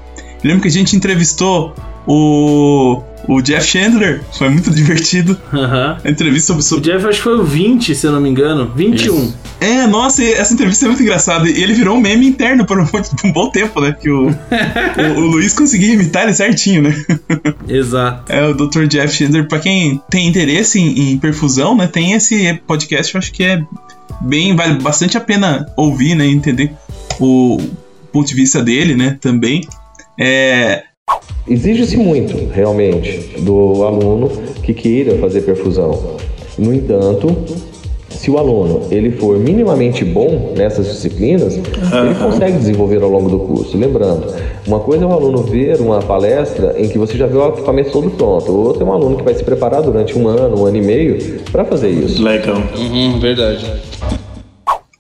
[0.43, 1.75] Eu lembro que a gente entrevistou
[2.07, 5.39] o, o Jeff Chandler, foi muito divertido.
[5.53, 5.99] Aham.
[6.05, 8.29] A entrevista sobre, O sobre Jeff acho que foi o 20, se eu não me
[8.29, 8.73] engano.
[8.75, 9.33] 21.
[9.61, 11.49] É, nossa, essa entrevista é muito engraçada.
[11.49, 13.93] E ele virou um meme interno por um, por um bom tempo, né?
[13.93, 17.05] Que o, o, o Luiz conseguia imitar ele certinho, né?
[17.69, 18.33] Exato.
[18.33, 18.87] É o Dr.
[18.87, 19.47] Jeff Chandler.
[19.47, 21.87] Pra quem tem interesse em, em perfusão, né?
[21.87, 23.63] Tem esse podcast, eu acho que é
[24.23, 24.57] bem.
[24.57, 26.27] Vale bastante a pena ouvir, né?
[26.27, 26.73] Entender
[27.21, 27.59] o
[28.13, 29.17] ponto de vista dele, né?
[29.21, 29.61] Também.
[30.19, 30.90] É.
[31.49, 34.31] Exige-se muito, realmente, do aluno
[34.63, 36.17] que queira fazer perfusão.
[36.59, 37.35] No entanto,
[38.09, 43.39] se o aluno ele for minimamente bom nessas disciplinas, ele consegue desenvolver ao longo do
[43.39, 43.79] curso.
[43.79, 44.27] Lembrando,
[44.67, 47.91] uma coisa é o aluno ver uma palestra em que você já vê o equipamento
[47.91, 50.77] todo pronto, outra é um aluno que vai se preparar durante um ano, um ano
[50.77, 52.23] e meio para fazer isso.
[52.23, 52.63] Legal.
[52.77, 53.65] Uhum, verdade.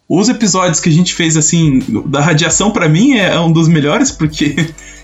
[0.08, 4.11] Os episódios que a gente fez, assim, da radiação, pra mim, é um dos melhores,
[4.11, 4.56] porque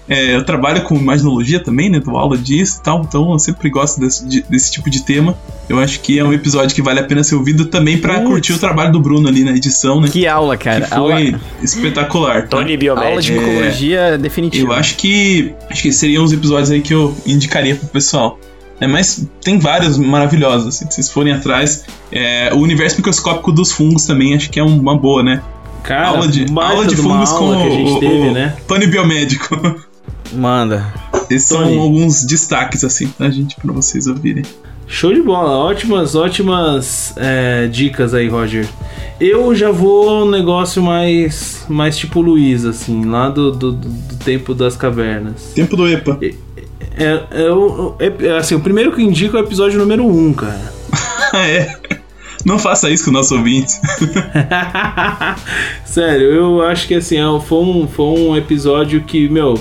[0.09, 1.99] é, eu trabalho com imaginologia também, né?
[2.01, 5.37] Dou aula disso e tal, então eu sempre gosto desse, de- desse tipo de tema.
[5.69, 8.27] Eu acho que é um episódio que vale a pena ser ouvido também pra Putz.
[8.29, 10.09] curtir o trabalho do Bruno ali na edição, né?
[10.09, 10.83] Que aula, cara.
[10.83, 12.43] Que foi Aula, espetacular.
[12.43, 12.49] tá?
[12.49, 13.41] Tony aula de Biomédico.
[13.41, 14.73] micologia definitiva.
[14.73, 18.39] Eu acho que acho que seriam os episódios aí que eu indicaria pro pessoal.
[18.81, 21.85] É, mas tem vários maravilhosos, assim, se vocês forem atrás.
[22.13, 25.43] É, o universo microscópico dos fungos também acho que é uma boa, né?
[25.83, 28.55] Cara, aula de, aula de fungos com aula que a gente o, teve, o né?
[28.69, 29.57] Tony Biomédico.
[30.33, 30.93] Manda.
[31.31, 31.75] Esses Tony.
[31.75, 34.45] são alguns destaques, assim, da gente, pra vocês ouvirem.
[34.89, 38.69] Show de bola, ótimas, ótimas é, dicas aí, Roger.
[39.21, 44.55] Eu já vou um negócio mais, mais tipo Luiz, assim, lá do, do, do- tempo
[44.55, 45.53] das cavernas.
[45.55, 46.19] Tempo do EPA.
[46.97, 50.29] É, é, o- é- é, assim, o primeiro que indico é o episódio número 1,
[50.29, 50.73] um, cara.
[51.35, 51.77] é.
[52.45, 53.73] Não faça isso com o nosso ouvinte.
[55.85, 59.59] Sério, eu acho que assim, é- foi um, foi um episódio que, meu,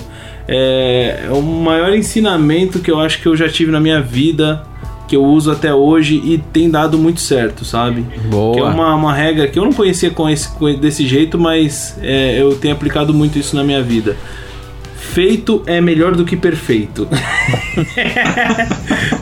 [0.47, 4.63] é, é o maior ensinamento que eu acho que eu já tive na minha vida,
[5.07, 8.05] que eu uso até hoje e tem dado muito certo, sabe?
[8.29, 8.53] Boa.
[8.55, 11.97] Que é uma, uma regra que eu não conhecia com esse, com- desse jeito, mas
[12.01, 14.15] é, eu tenho aplicado muito isso na minha vida.
[14.97, 17.07] feito é melhor do que perfeito.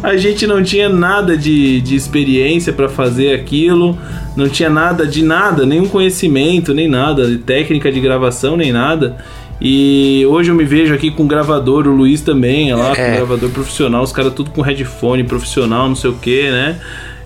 [0.01, 3.97] a gente não tinha nada de, de experiência para fazer aquilo,
[4.36, 9.17] não tinha nada de nada, nenhum conhecimento, nem nada, de técnica de gravação, nem nada.
[9.62, 13.16] E hoje eu me vejo aqui com gravador, o Luiz também, é lá, com É.
[13.18, 16.80] gravador profissional, os caras tudo com headphone profissional, não sei o que, né?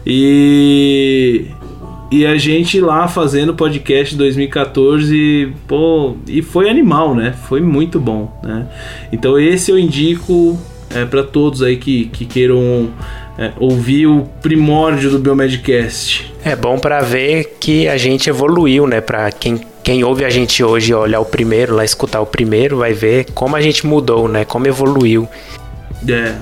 [0.05, 1.45] E.
[2.09, 7.33] E a gente lá fazendo podcast 2014, pô, e foi animal, né?
[7.49, 8.65] Foi muito bom, né?
[9.11, 10.57] Então esse eu indico
[10.89, 12.87] é, para todos aí que, que queiram
[13.37, 16.33] é, ouvir o primórdio do Biomedcast.
[16.45, 19.01] É bom pra ver que a gente evoluiu, né?
[19.01, 22.91] Pra quem, quem ouve a gente hoje olhar o primeiro, lá escutar o primeiro, vai
[22.91, 24.43] ver como a gente mudou, né?
[24.43, 25.29] Como evoluiu.
[26.05, 26.35] É,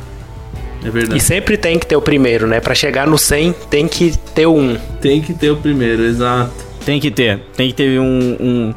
[0.83, 1.15] é verdade.
[1.15, 2.59] E sempre tem que ter o primeiro, né?
[2.59, 4.75] Pra chegar no 100, tem que ter um.
[4.99, 6.53] Tem que ter o primeiro, exato.
[6.83, 7.39] Tem que ter.
[7.55, 8.35] Tem que ter um.
[8.39, 8.73] um-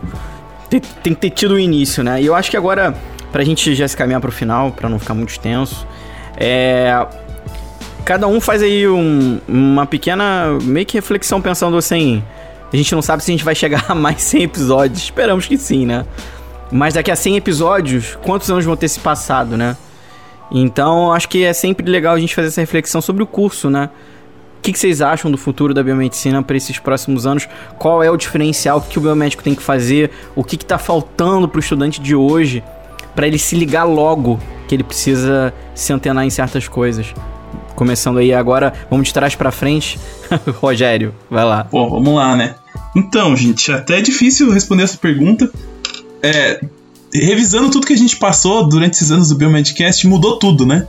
[0.69, 2.21] tem, tem que ter tido o início, né?
[2.21, 2.95] E eu acho que agora,
[3.33, 5.87] pra gente já se caminhar pro final, pra não ficar muito extenso,
[6.37, 7.07] é.
[8.05, 12.23] Cada um faz aí um- uma pequena meio que reflexão pensando assim.
[12.73, 15.03] A gente não sabe se a gente vai chegar a mais 100 episódios.
[15.05, 16.05] Esperamos que sim, né?
[16.71, 19.77] Mas daqui a 100 episódios, quantos anos vão ter se passado, né?
[20.51, 23.91] Então, acho que é sempre legal a gente fazer essa reflexão sobre o curso, né?
[24.59, 27.49] O que, vocês acham do futuro da biomedicina para esses próximos anos?
[27.79, 28.79] Qual é o diferencial?
[28.79, 30.11] O que, que o biomédico tem que fazer?
[30.35, 32.63] O que está faltando para o estudante de hoje
[33.15, 37.15] para ele se ligar logo que ele precisa se antenar em certas coisas?
[37.75, 39.99] Começando aí agora, vamos de trás para frente.
[40.61, 41.65] Rogério, vai lá.
[41.65, 42.57] Pô, vamos lá, né?
[42.95, 45.51] Então, gente, até é difícil responder essa pergunta.
[46.23, 46.61] É,
[47.13, 50.87] revisando tudo que a gente passou durante esses anos do Biomedcast, mudou tudo, né?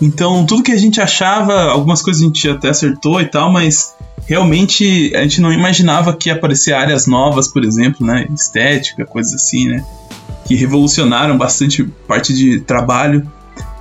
[0.00, 3.94] Então, tudo que a gente achava, algumas coisas a gente até acertou e tal, mas
[4.26, 8.26] realmente a gente não imaginava que ia aparecer áreas novas, por exemplo, né?
[8.34, 9.84] Estética, coisas assim, né?
[10.46, 13.30] Que revolucionaram bastante parte de trabalho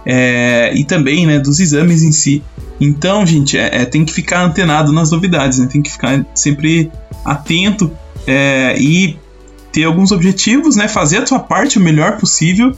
[0.05, 2.43] é, e também, né, dos exames em si.
[2.79, 5.67] Então, gente, é, é, tem que ficar antenado nas novidades, né?
[5.69, 6.89] Tem que ficar sempre
[7.25, 7.91] atento
[8.25, 9.17] é, e
[9.71, 10.87] ter alguns objetivos, né?
[10.87, 12.73] Fazer a tua parte o melhor possível,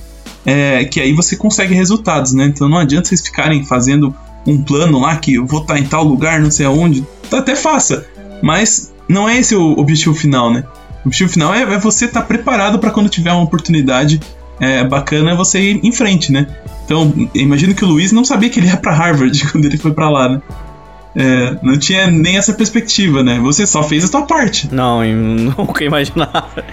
[0.46, 2.46] é, que aí você consegue resultados, né?
[2.46, 4.16] Então não adianta vocês ficarem fazendo
[4.46, 7.06] um plano lá que eu vou estar em tal lugar, não sei aonde.
[7.32, 8.06] Até faça,
[8.42, 10.64] mas não é esse o objetivo final, né?
[11.04, 14.20] O objetivo final é, é você estar preparado para quando tiver uma oportunidade
[14.62, 16.48] é, bacana você ir em frente, né?
[16.86, 19.92] Então, imagino que o Luiz não sabia que ele ia para Harvard quando ele foi
[19.92, 20.42] para lá, né?
[21.14, 23.40] É, não tinha nem essa perspectiva, né?
[23.40, 24.74] Você só fez a sua parte.
[24.74, 25.18] Não, eu
[25.58, 26.64] nunca imaginava.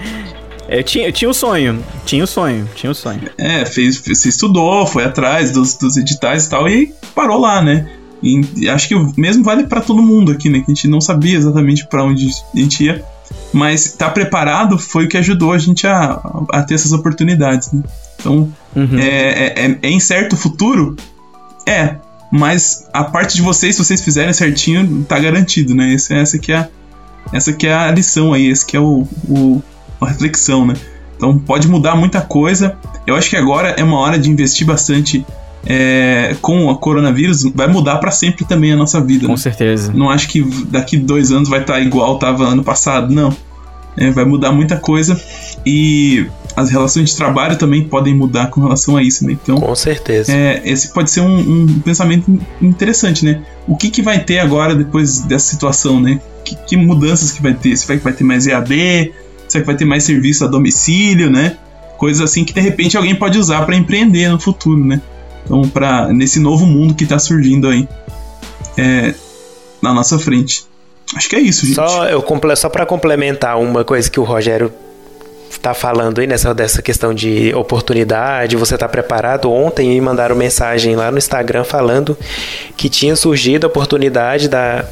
[0.69, 3.21] Eu tinha, eu tinha um sonho, tinha um sonho, tinha um sonho.
[3.39, 7.89] É, fez, você estudou, foi atrás dos, dos editais e tal, e parou lá, né?
[8.21, 10.59] E acho que o mesmo vale para todo mundo aqui, né?
[10.59, 13.03] Que a gente não sabia exatamente para onde a gente ia,
[13.53, 16.19] mas estar preparado foi o que ajudou a gente a,
[16.51, 17.83] a ter essas oportunidades, né?
[18.19, 18.99] Então, Uhum.
[18.99, 20.95] é, é, é- é incerto o futuro?
[21.67, 21.95] É,
[22.31, 25.93] mas a parte de vocês, se vocês fizerem certinho, tá garantido, né?
[25.93, 26.67] Essa, essa, que, é a,
[27.33, 29.61] essa que é a lição aí, esse que é o, o-
[29.99, 30.75] a reflexão, né?
[31.17, 32.77] Então pode mudar muita coisa.
[33.05, 35.25] Eu acho que agora é uma hora de investir bastante
[35.65, 37.43] é, com o coronavírus.
[37.53, 39.25] Vai mudar para sempre também a nossa vida.
[39.25, 39.37] Com né?
[39.37, 39.91] certeza.
[39.93, 43.35] Não acho que daqui dois anos vai estar igual estava ano passado, não.
[43.97, 45.19] É, vai mudar muita coisa
[45.65, 49.33] e as relações de trabalho também podem mudar com relação a isso, né?
[49.33, 50.31] Então, Com certeza.
[50.31, 53.41] é, esse pode ser um, um pensamento interessante, né?
[53.67, 56.19] O que, que vai ter agora depois dessa situação, né?
[56.43, 57.75] Que, que mudanças que vai ter?
[57.77, 59.13] Se vai, vai ter mais EAD?
[59.47, 61.57] Será que vai ter mais serviço a domicílio, né?
[61.97, 65.01] Coisas assim que de repente alguém pode usar para empreender no futuro, né?
[65.45, 67.87] Então, para nesse novo mundo que tá surgindo aí
[68.77, 69.13] é,
[69.81, 70.65] na nossa frente.
[71.15, 71.75] Acho que é isso, gente.
[71.75, 74.71] Só, só para complementar uma coisa que o Rogério
[75.61, 79.51] tá falando aí nessa dessa questão de oportunidade, você tá preparado?
[79.51, 82.17] Ontem me mandaram mensagem lá no Instagram falando
[82.77, 84.85] que tinha surgido a oportunidade da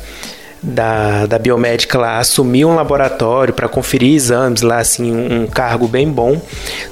[0.62, 5.88] da, da biomédica lá assumir um laboratório para conferir exames lá assim um, um cargo
[5.88, 6.42] bem bom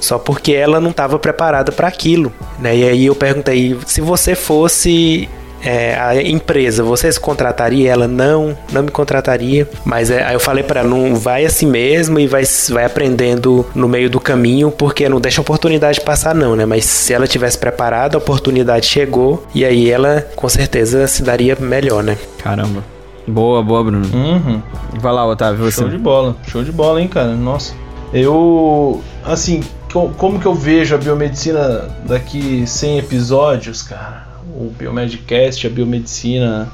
[0.00, 4.34] só porque ela não estava preparada para aquilo né e aí eu perguntei se você
[4.34, 5.28] fosse
[5.66, 7.90] é, a empresa, você se contrataria?
[7.90, 9.68] Ela não, não me contrataria.
[9.84, 13.88] Mas é, aí eu falei para não vai assim mesmo e vai, vai aprendendo no
[13.88, 16.64] meio do caminho, porque não deixa a oportunidade passar, não, né?
[16.64, 21.56] Mas se ela tivesse preparado, a oportunidade chegou e aí ela com certeza se daria
[21.58, 22.16] melhor, né?
[22.38, 22.95] Caramba.
[23.26, 24.06] Boa, boa, Bruno.
[24.14, 24.62] Uhum.
[25.00, 25.80] Vai lá, Otávio, você.
[25.80, 27.34] Show de bola, show de bola, hein, cara?
[27.34, 27.74] Nossa.
[28.12, 29.62] Eu, assim,
[29.92, 34.26] co- como que eu vejo a biomedicina daqui 100 episódios, cara?
[34.56, 36.68] O Biomedcast, a biomedicina,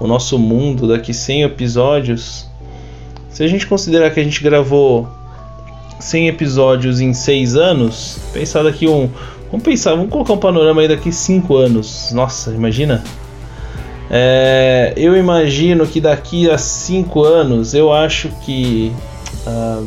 [0.00, 2.46] o nosso mundo daqui 100 episódios.
[3.28, 5.08] Se a gente considerar que a gente gravou
[5.98, 9.10] 100 episódios em 6 anos, pensar daqui um,
[9.50, 12.10] Vamos pensar, vamos colocar um panorama aí daqui 5 anos.
[12.12, 13.02] Nossa, imagina.
[14.10, 18.92] É, eu imagino que daqui a 5 anos eu acho que
[19.46, 19.82] ah,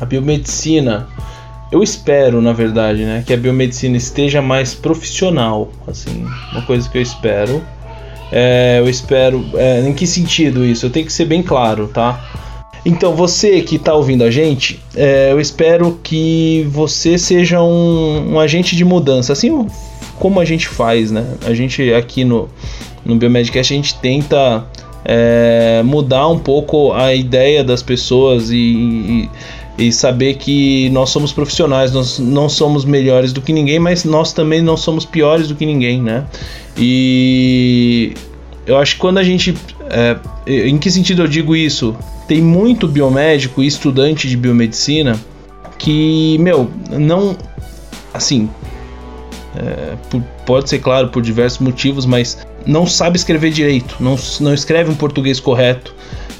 [0.00, 1.06] a biomedicina,
[1.70, 6.98] eu espero na verdade, né, que a biomedicina esteja mais profissional, assim, uma coisa que
[6.98, 7.62] eu espero.
[8.34, 9.44] É, eu espero.
[9.54, 10.86] é, em que sentido isso?
[10.86, 12.18] Eu tenho que ser bem claro, tá?
[12.84, 18.40] Então, você que está ouvindo a gente, é, eu espero que você seja um, um
[18.40, 19.66] agente de mudança, assim
[20.18, 21.34] como a gente faz, né?
[21.44, 22.48] A gente aqui no,
[23.04, 24.64] no Biomedcast, a gente tenta
[25.04, 29.28] é, mudar um pouco a ideia das pessoas e,
[29.78, 34.04] e, e saber que nós somos profissionais, nós não somos melhores do que ninguém, mas
[34.04, 36.24] nós também não somos piores do que ninguém, né?
[36.76, 38.14] E
[38.66, 39.54] eu acho que quando a gente.
[39.90, 41.96] É, em que sentido eu digo isso?
[42.28, 45.18] Tem muito biomédico e estudante de biomedicina
[45.78, 47.36] que, meu, não.
[48.14, 48.48] Assim.
[49.56, 54.54] é, por- pode ser claro por diversos motivos, mas não sabe escrever direito, não, não
[54.54, 55.94] escreve um português correto,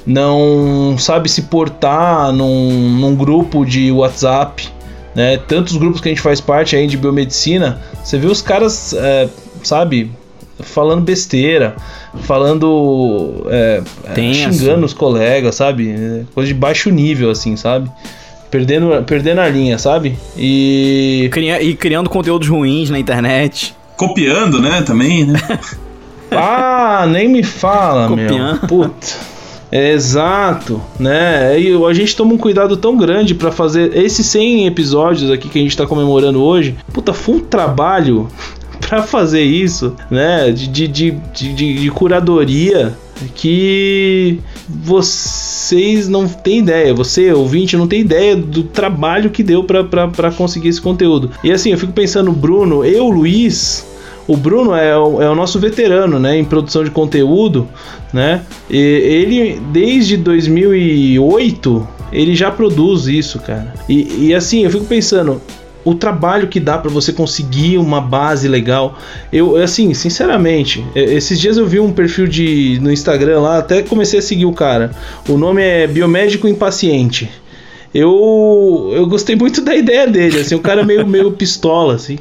[0.05, 4.67] não sabe se portar num, num grupo de WhatsApp,
[5.15, 5.37] né?
[5.37, 9.29] Tantos grupos que a gente faz parte aí de biomedicina, você vê os caras, é,
[9.63, 10.11] sabe,
[10.59, 11.75] falando besteira,
[12.21, 17.89] falando, é, é, xingando os colegas, sabe, coisa de baixo nível, assim, sabe.
[18.51, 20.15] Perdendo, perdendo a linha, sabe?
[20.37, 21.27] E.
[21.59, 23.75] e criando conteúdos ruins na internet.
[23.97, 24.83] Copiando, né?
[24.83, 25.39] Também, né?
[26.37, 28.33] Ah, nem me fala, Copiando.
[28.59, 28.67] meu.
[28.67, 29.33] Puta.
[29.71, 31.59] Exato, né?
[31.59, 35.57] E a gente toma um cuidado tão grande pra fazer esses 100 episódios aqui que
[35.57, 36.75] a gente tá comemorando hoje.
[36.93, 38.27] Puta, foi um trabalho
[38.87, 40.51] pra fazer isso, né?
[40.51, 42.95] De, de, de, de, de- curadoria
[43.35, 50.31] que vocês não têm ideia, você ouvinte não tem ideia do trabalho que deu pra
[50.35, 51.31] conseguir esse conteúdo.
[51.43, 53.85] E assim, eu fico pensando, Bruno, eu, Luiz,
[54.27, 57.67] o Bruno é o, é o nosso veterano, né, em produção de conteúdo,
[58.13, 58.41] né?
[58.69, 63.73] E ele desde 2008 ele já produz isso, cara.
[63.89, 65.41] E, e assim, eu fico pensando,
[65.83, 68.97] o trabalho que dá pra você conseguir uma base legal.
[69.31, 74.19] Eu, assim, sinceramente, esses dias eu vi um perfil de no Instagram lá, até comecei
[74.19, 74.91] a seguir o cara.
[75.27, 77.29] O nome é Biomédico Impaciente.
[77.93, 82.17] Eu, eu gostei muito da ideia dele, assim, o cara meio, meio pistola, assim.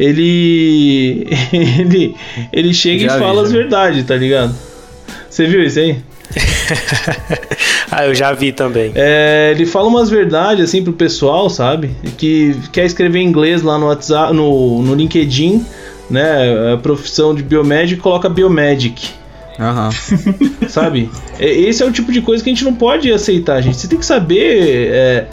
[0.00, 2.16] Ele, ele,
[2.50, 4.54] ele chega Já e vi, fala já as verdades, tá ligado?
[5.28, 5.98] Você viu isso aí?
[7.92, 8.92] Ah, eu já vi também.
[8.94, 11.90] É, ele fala umas verdades assim pro pessoal, sabe?
[12.16, 15.66] Que quer escrever em inglês lá no WhatsApp, no, no LinkedIn,
[16.08, 16.72] né?
[16.72, 19.08] A profissão de biomédico coloca biomedic.
[19.58, 19.90] Aham.
[20.70, 21.10] sabe?
[21.40, 23.76] É, Esse é o tipo de coisa que a gente não pode aceitar, gente.
[23.76, 25.26] Você tem que saber é,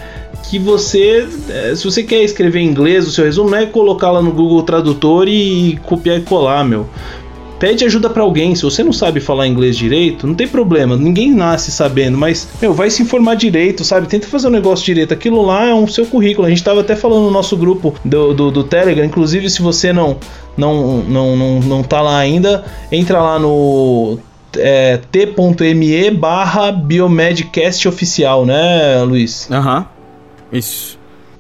[0.43, 4.11] que você, é, se você quer escrever em inglês o seu resumo, não é colocar
[4.11, 6.88] lá no Google Tradutor e copiar e colar, meu.
[7.59, 8.53] Pede ajuda pra alguém.
[8.53, 10.95] Se você não sabe falar inglês direito, não tem problema.
[10.95, 14.07] Ninguém nasce sabendo, mas, meu, vai se informar direito, sabe?
[14.07, 15.13] Tenta fazer um negócio direito.
[15.13, 16.45] Aquilo lá é um seu currículo.
[16.45, 19.03] A gente tava até falando no nosso grupo do, do, do Telegram.
[19.03, 20.17] Inclusive, se você não,
[20.55, 24.19] não, não, não, não tá lá ainda, entra lá no
[24.55, 29.49] é, t.me barra biomedcast oficial, né, Luiz?
[29.51, 29.96] Aham.
[30.51, 30.97] Isso.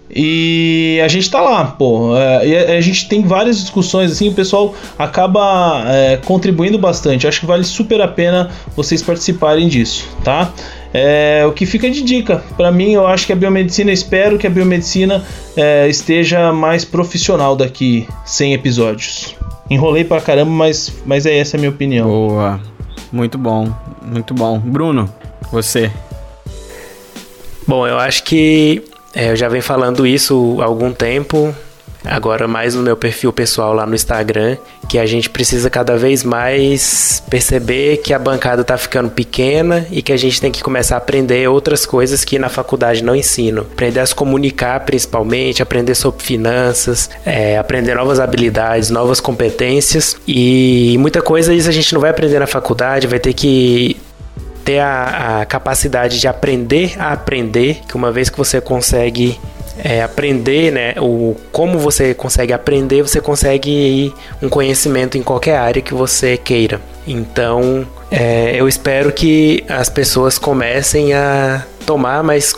[0.09, 2.15] E a gente tá lá, pô.
[2.15, 7.27] É, e a, a gente tem várias discussões, assim, o pessoal acaba é, contribuindo bastante.
[7.27, 10.51] Acho que vale super a pena vocês participarem disso, tá?
[10.93, 14.47] É, o que fica de dica, pra mim, eu acho que a biomedicina, espero que
[14.47, 15.23] a biomedicina
[15.55, 19.35] é, esteja mais profissional daqui 100 episódios.
[19.69, 22.07] Enrolei pra caramba, mas, mas é essa a minha opinião.
[22.07, 22.61] Boa.
[23.11, 23.71] Muito bom.
[24.01, 24.57] Muito bom.
[24.59, 25.13] Bruno,
[25.51, 25.91] você.
[27.67, 28.81] Bom, eu acho que
[29.17, 31.51] é, eu já venho falando isso há algum tempo,
[32.05, 34.57] agora mais no meu perfil pessoal lá no Instagram,
[34.87, 40.03] que a gente precisa cada vez mais perceber que a bancada tá ficando pequena e
[40.03, 43.63] que a gente tem que começar a aprender outras coisas que na faculdade não ensinam.
[43.63, 50.95] Aprender a se comunicar principalmente, aprender sobre finanças, é, aprender novas habilidades, novas competências e
[50.99, 53.97] muita coisa isso a gente não vai aprender na faculdade, vai ter que
[54.67, 59.39] ter a, a capacidade de aprender a aprender, que uma vez que você consegue
[59.81, 65.55] é, aprender, né, o como você consegue aprender, você consegue ir um conhecimento em qualquer
[65.55, 66.81] área que você queira.
[67.07, 72.53] Então, é, eu espero que as pessoas comecem a tomar mais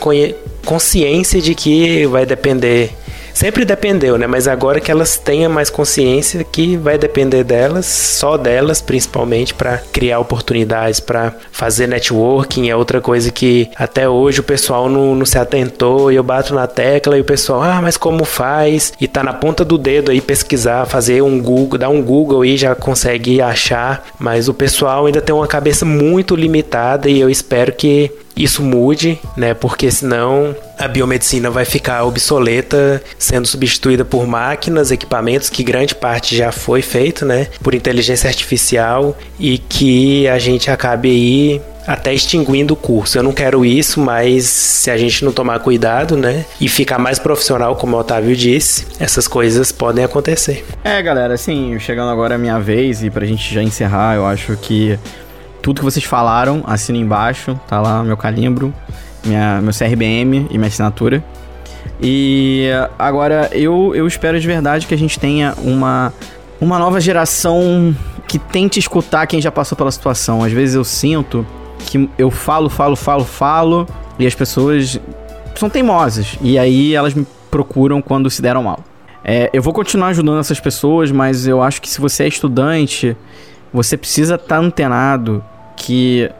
[0.64, 2.92] consciência de que vai depender
[3.40, 4.26] sempre dependeu, né?
[4.26, 9.78] Mas agora que elas tenham mais consciência que vai depender delas, só delas, principalmente, para
[9.78, 12.68] criar oportunidades, para fazer networking.
[12.68, 16.54] É outra coisa que até hoje o pessoal não, não se atentou e eu bato
[16.54, 18.92] na tecla e o pessoal, ah, mas como faz?
[19.00, 22.58] E tá na ponta do dedo aí pesquisar, fazer um Google, dar um Google e
[22.58, 24.04] já consegue achar.
[24.18, 29.18] Mas o pessoal ainda tem uma cabeça muito limitada e eu espero que isso mude,
[29.36, 29.54] né?
[29.54, 36.36] Porque senão a biomedicina vai ficar obsoleta, sendo substituída por máquinas, equipamentos que grande parte
[36.36, 37.48] já foi feito, né?
[37.62, 43.18] Por inteligência artificial e que a gente acabe aí até extinguindo o curso.
[43.18, 47.18] Eu não quero isso, mas se a gente não tomar cuidado, né, e ficar mais
[47.18, 50.64] profissional, como o Otávio disse, essas coisas podem acontecer.
[50.84, 54.56] É, galera, assim, chegando agora a minha vez e pra gente já encerrar, eu acho
[54.56, 54.98] que
[55.62, 58.72] tudo que vocês falaram, assina embaixo, tá lá meu calimbro,
[59.24, 61.22] minha, meu CRBM e minha assinatura.
[62.02, 66.12] E agora eu, eu espero de verdade que a gente tenha uma,
[66.60, 67.94] uma nova geração
[68.26, 70.42] que tente escutar quem já passou pela situação.
[70.42, 71.46] Às vezes eu sinto
[71.86, 73.86] que eu falo, falo, falo, falo
[74.18, 75.00] e as pessoas
[75.54, 76.38] são teimosas.
[76.40, 78.80] E aí elas me procuram quando se deram mal.
[79.22, 83.16] É, eu vou continuar ajudando essas pessoas, mas eu acho que se você é estudante,
[83.72, 85.44] você precisa estar tá antenado
[85.76, 86.30] que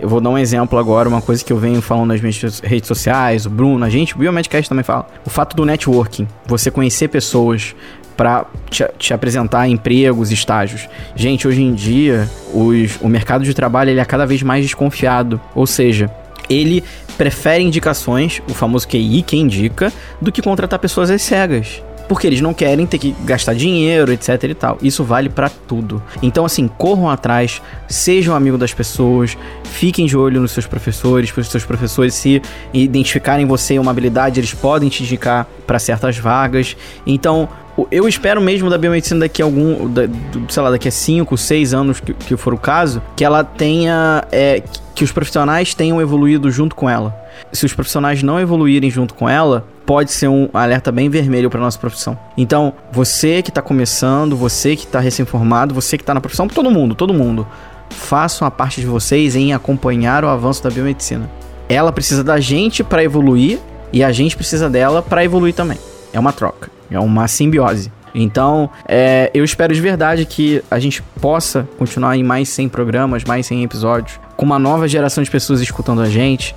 [0.00, 2.88] eu vou dar um exemplo agora, uma coisa que eu venho falando nas minhas redes
[2.88, 5.06] sociais, o Bruno, a gente, o Biomedcast também fala.
[5.26, 7.74] O fato do networking, você conhecer pessoas
[8.16, 10.88] para te, te, apresentar empregos, estágios.
[11.14, 15.40] Gente, hoje em dia, os, o mercado de trabalho ele é cada vez mais desconfiado.
[15.54, 16.10] Ou seja,
[16.48, 16.82] ele
[17.16, 22.40] prefere indicações, o famoso QI, que indica, do que contratar pessoas às cegas porque eles
[22.40, 24.78] não querem ter que gastar dinheiro, etc e tal.
[24.82, 26.02] Isso vale para tudo.
[26.20, 31.42] Então, assim, corram atrás, sejam amigo das pessoas, fiquem de olho nos seus professores, para
[31.42, 32.42] os seus professores se
[32.74, 36.76] identificarem você uma habilidade, eles podem te indicar para certas vagas.
[37.06, 37.48] Então,
[37.92, 40.02] eu espero mesmo da biomedicina daqui a algum, da,
[40.48, 44.24] sei lá, daqui a 5, 6 anos que, que for o caso, que ela tenha,
[44.32, 44.64] é,
[44.96, 47.16] que os profissionais tenham evoluído junto com ela.
[47.52, 51.58] Se os profissionais não evoluírem junto com ela, pode ser um alerta bem vermelho para
[51.58, 52.16] nossa profissão.
[52.36, 56.70] Então, você que está começando, você que está recém-formado, você que está na profissão, todo
[56.70, 57.44] mundo, todo mundo,
[57.88, 61.28] façam a parte de vocês em acompanhar o avanço da biomedicina.
[61.68, 63.58] Ela precisa da gente para evoluir
[63.92, 65.78] e a gente precisa dela para evoluir também.
[66.12, 67.90] É uma troca, é uma simbiose.
[68.14, 73.24] Então, é, eu espero de verdade que a gente possa continuar em mais 100 programas,
[73.24, 76.54] mais 100 episódios, com uma nova geração de pessoas escutando a gente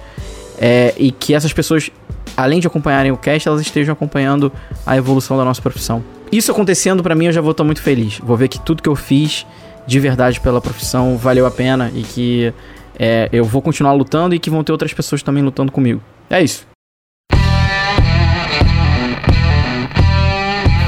[0.60, 1.90] é, e que essas pessoas
[2.36, 4.52] além de acompanharem o cast, elas estejam acompanhando
[4.86, 6.04] a evolução da nossa profissão.
[6.32, 8.20] Isso acontecendo para mim, eu já vou estar muito feliz.
[8.20, 9.46] Vou ver que tudo que eu fiz
[9.86, 12.54] de verdade pela profissão valeu a pena e que
[12.98, 16.02] é, eu vou continuar lutando e que vão ter outras pessoas também lutando comigo.
[16.30, 16.66] É isso.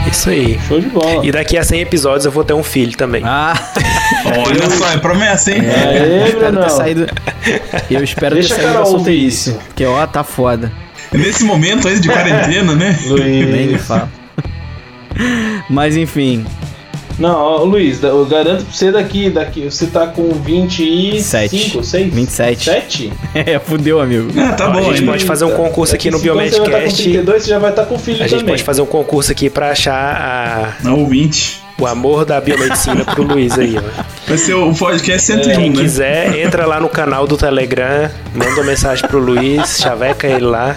[0.09, 0.57] Isso aí.
[0.67, 1.25] Show de bola.
[1.25, 3.21] E daqui a 100 episódios eu vou ter um filho também.
[3.25, 3.53] Ah!
[4.47, 5.61] Olha só, é promessa, hein?
[5.65, 7.07] É, eu espero ter saído.
[7.91, 9.51] Eu espero Deixa ter saído da solteirice.
[9.51, 10.71] ouvir Porque, ó, tá foda.
[11.18, 12.97] Nesse momento aí de quarentena, né?
[13.07, 13.82] Nem me Luiz.
[13.86, 14.09] fala.
[15.70, 16.45] Mas enfim,
[17.18, 19.61] Não, ó, Luiz, eu garanto pra você daqui, daqui.
[19.72, 21.86] Você tá com 25, 7.
[21.86, 22.13] 6?
[22.13, 22.63] 27.
[22.66, 23.13] 7?
[23.34, 24.28] É, fudeu, amigo.
[24.38, 25.05] Ah, tá a bom, gente hein?
[25.07, 27.03] pode fazer um concurso aqui no Daqui anos Você Biomedcast.
[27.03, 28.47] 32, você já vai estar com filho A gente também.
[28.53, 31.63] pode fazer um concurso aqui pra achar Não, ouvinte.
[31.78, 34.03] O amor da biomedicina pro Luiz aí, ó.
[34.28, 35.76] Vai ser o podcast 101, Quem né?
[35.82, 40.76] quiser, entra lá no canal do Telegram, manda uma mensagem pro Luiz, chaveca ele lá.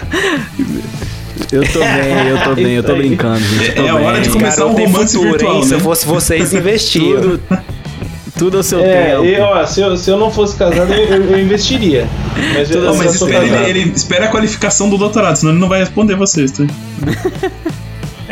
[1.51, 3.69] Eu tô bem, eu tô bem, eu tô brincando, gente.
[3.69, 4.05] Eu tô É a bem.
[4.05, 5.63] hora de começar Cara, um romance futuro, virtual, hein?
[5.63, 5.75] Se né?
[5.77, 7.21] eu fosse vocês, investiam.
[7.21, 7.41] Tudo,
[8.37, 9.25] tudo ao seu É, tempo.
[9.25, 12.07] e, ó, se eu, se eu não fosse casado, eu, eu- eu investiria.
[12.53, 15.61] Mas eu, Não, eu mas espera, ele, ele espera a qualificação do doutorado, senão ele
[15.61, 16.63] não vai responder vocês, tá?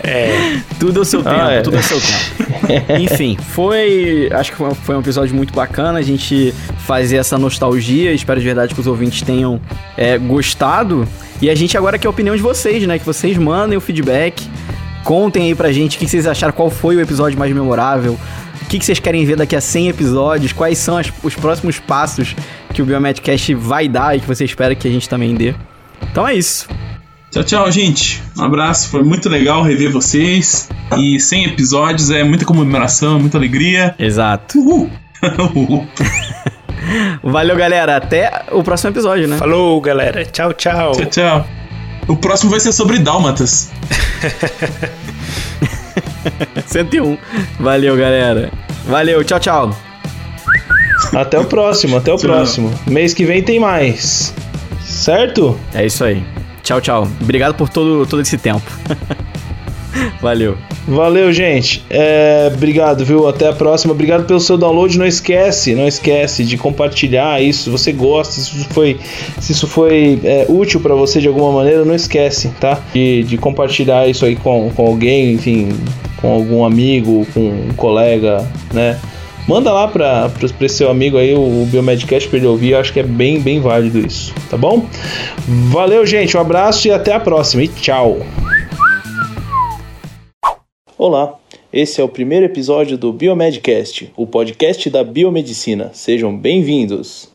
[0.08, 1.62] É, Tudo ao seu tempo, Ah, é.
[1.62, 3.02] tudo ao seu tempo.
[3.02, 4.30] Enfim, foi.
[4.32, 6.54] Acho que foi- um episódio muito bacana a gente
[6.86, 8.14] fazer essa nostalgia.
[8.14, 9.60] Espero de verdade que os ouvintes tenham
[9.98, 11.08] é, gostado.
[11.42, 12.98] E a gente agora quer a opinião de vocês, né?
[12.98, 14.48] Que vocês mandem o feedback.
[15.04, 18.18] Contem aí pra gente o que vocês acharam, qual foi o episódio mais memorável.
[18.62, 20.52] O que que vocês querem ver daqui a 100 episódios?
[20.52, 22.36] Quais são as- os próximos passos
[22.74, 25.54] que o Biomedcast vai dar e que você espera que a gente também dê?
[26.12, 26.68] Então é isso.
[27.32, 28.22] Tchau, tchau, gente.
[28.38, 30.70] Um abraço, foi muito legal rever vocês.
[30.98, 33.94] E 100 episódios é muita comemoração, muita alegria.
[34.00, 34.58] Exato.
[34.60, 34.90] Uhul!
[35.56, 35.86] Uhul.
[37.22, 37.98] Valeu, galera.
[37.98, 39.38] Até o próximo episódio, né?
[39.38, 40.24] falou, galera.
[40.26, 40.94] Tchau, tchau.
[40.94, 41.48] tchau, tchau.
[42.08, 43.72] O próximo vai ser sobre dálmatas.
[46.66, 47.18] 101.
[47.60, 48.52] Valeu, galera.
[48.86, 49.78] Valeu, tchau, tchau.
[51.14, 52.30] Até o próximo, até o Tchau.
[52.30, 52.74] próximo.
[52.88, 54.34] Mês que vem tem mais.
[54.82, 55.60] Certo?
[55.74, 56.24] É isso aí.
[56.68, 57.08] Tchau, tchau.
[57.22, 58.70] Obrigado por todo, todo esse tempo.
[60.22, 60.58] Valeu.
[60.86, 61.82] Valeu, gente.
[61.90, 63.26] É, obrigado, viu?
[63.26, 63.94] Até a próxima.
[63.94, 65.00] Obrigado pelo seu download.
[65.00, 67.64] Não esquece, não esquece de compartilhar isso.
[67.64, 69.00] Se você gosta, se isso foi,
[69.40, 72.78] se isso foi é, útil para você de alguma maneira, não esquece, tá?
[72.94, 75.70] De, de compartilhar isso aí com, com alguém, enfim,
[76.18, 79.00] com algum amigo, com um colega, né?
[79.48, 80.30] Manda lá para
[80.62, 82.72] esse seu amigo aí o, o Biomedcast para ele ouvir.
[82.72, 84.86] Eu acho que é bem, bem válido isso, tá bom?
[85.72, 86.36] Valeu, gente.
[86.36, 87.64] Um abraço e até a próxima.
[87.64, 88.18] E tchau.
[90.98, 91.36] Olá,
[91.72, 95.92] esse é o primeiro episódio do Biomedcast, o podcast da biomedicina.
[95.94, 97.32] Sejam bem-vindos.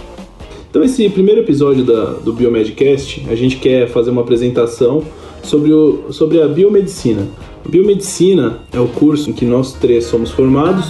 [0.71, 5.03] Então, esse primeiro episódio da, do Biomedcast, a gente quer fazer uma apresentação
[5.43, 7.27] sobre, o, sobre a biomedicina.
[7.65, 10.87] A biomedicina é o curso em que nós três somos formados.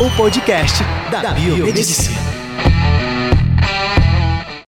[0.00, 2.29] O podcast da biomedicina.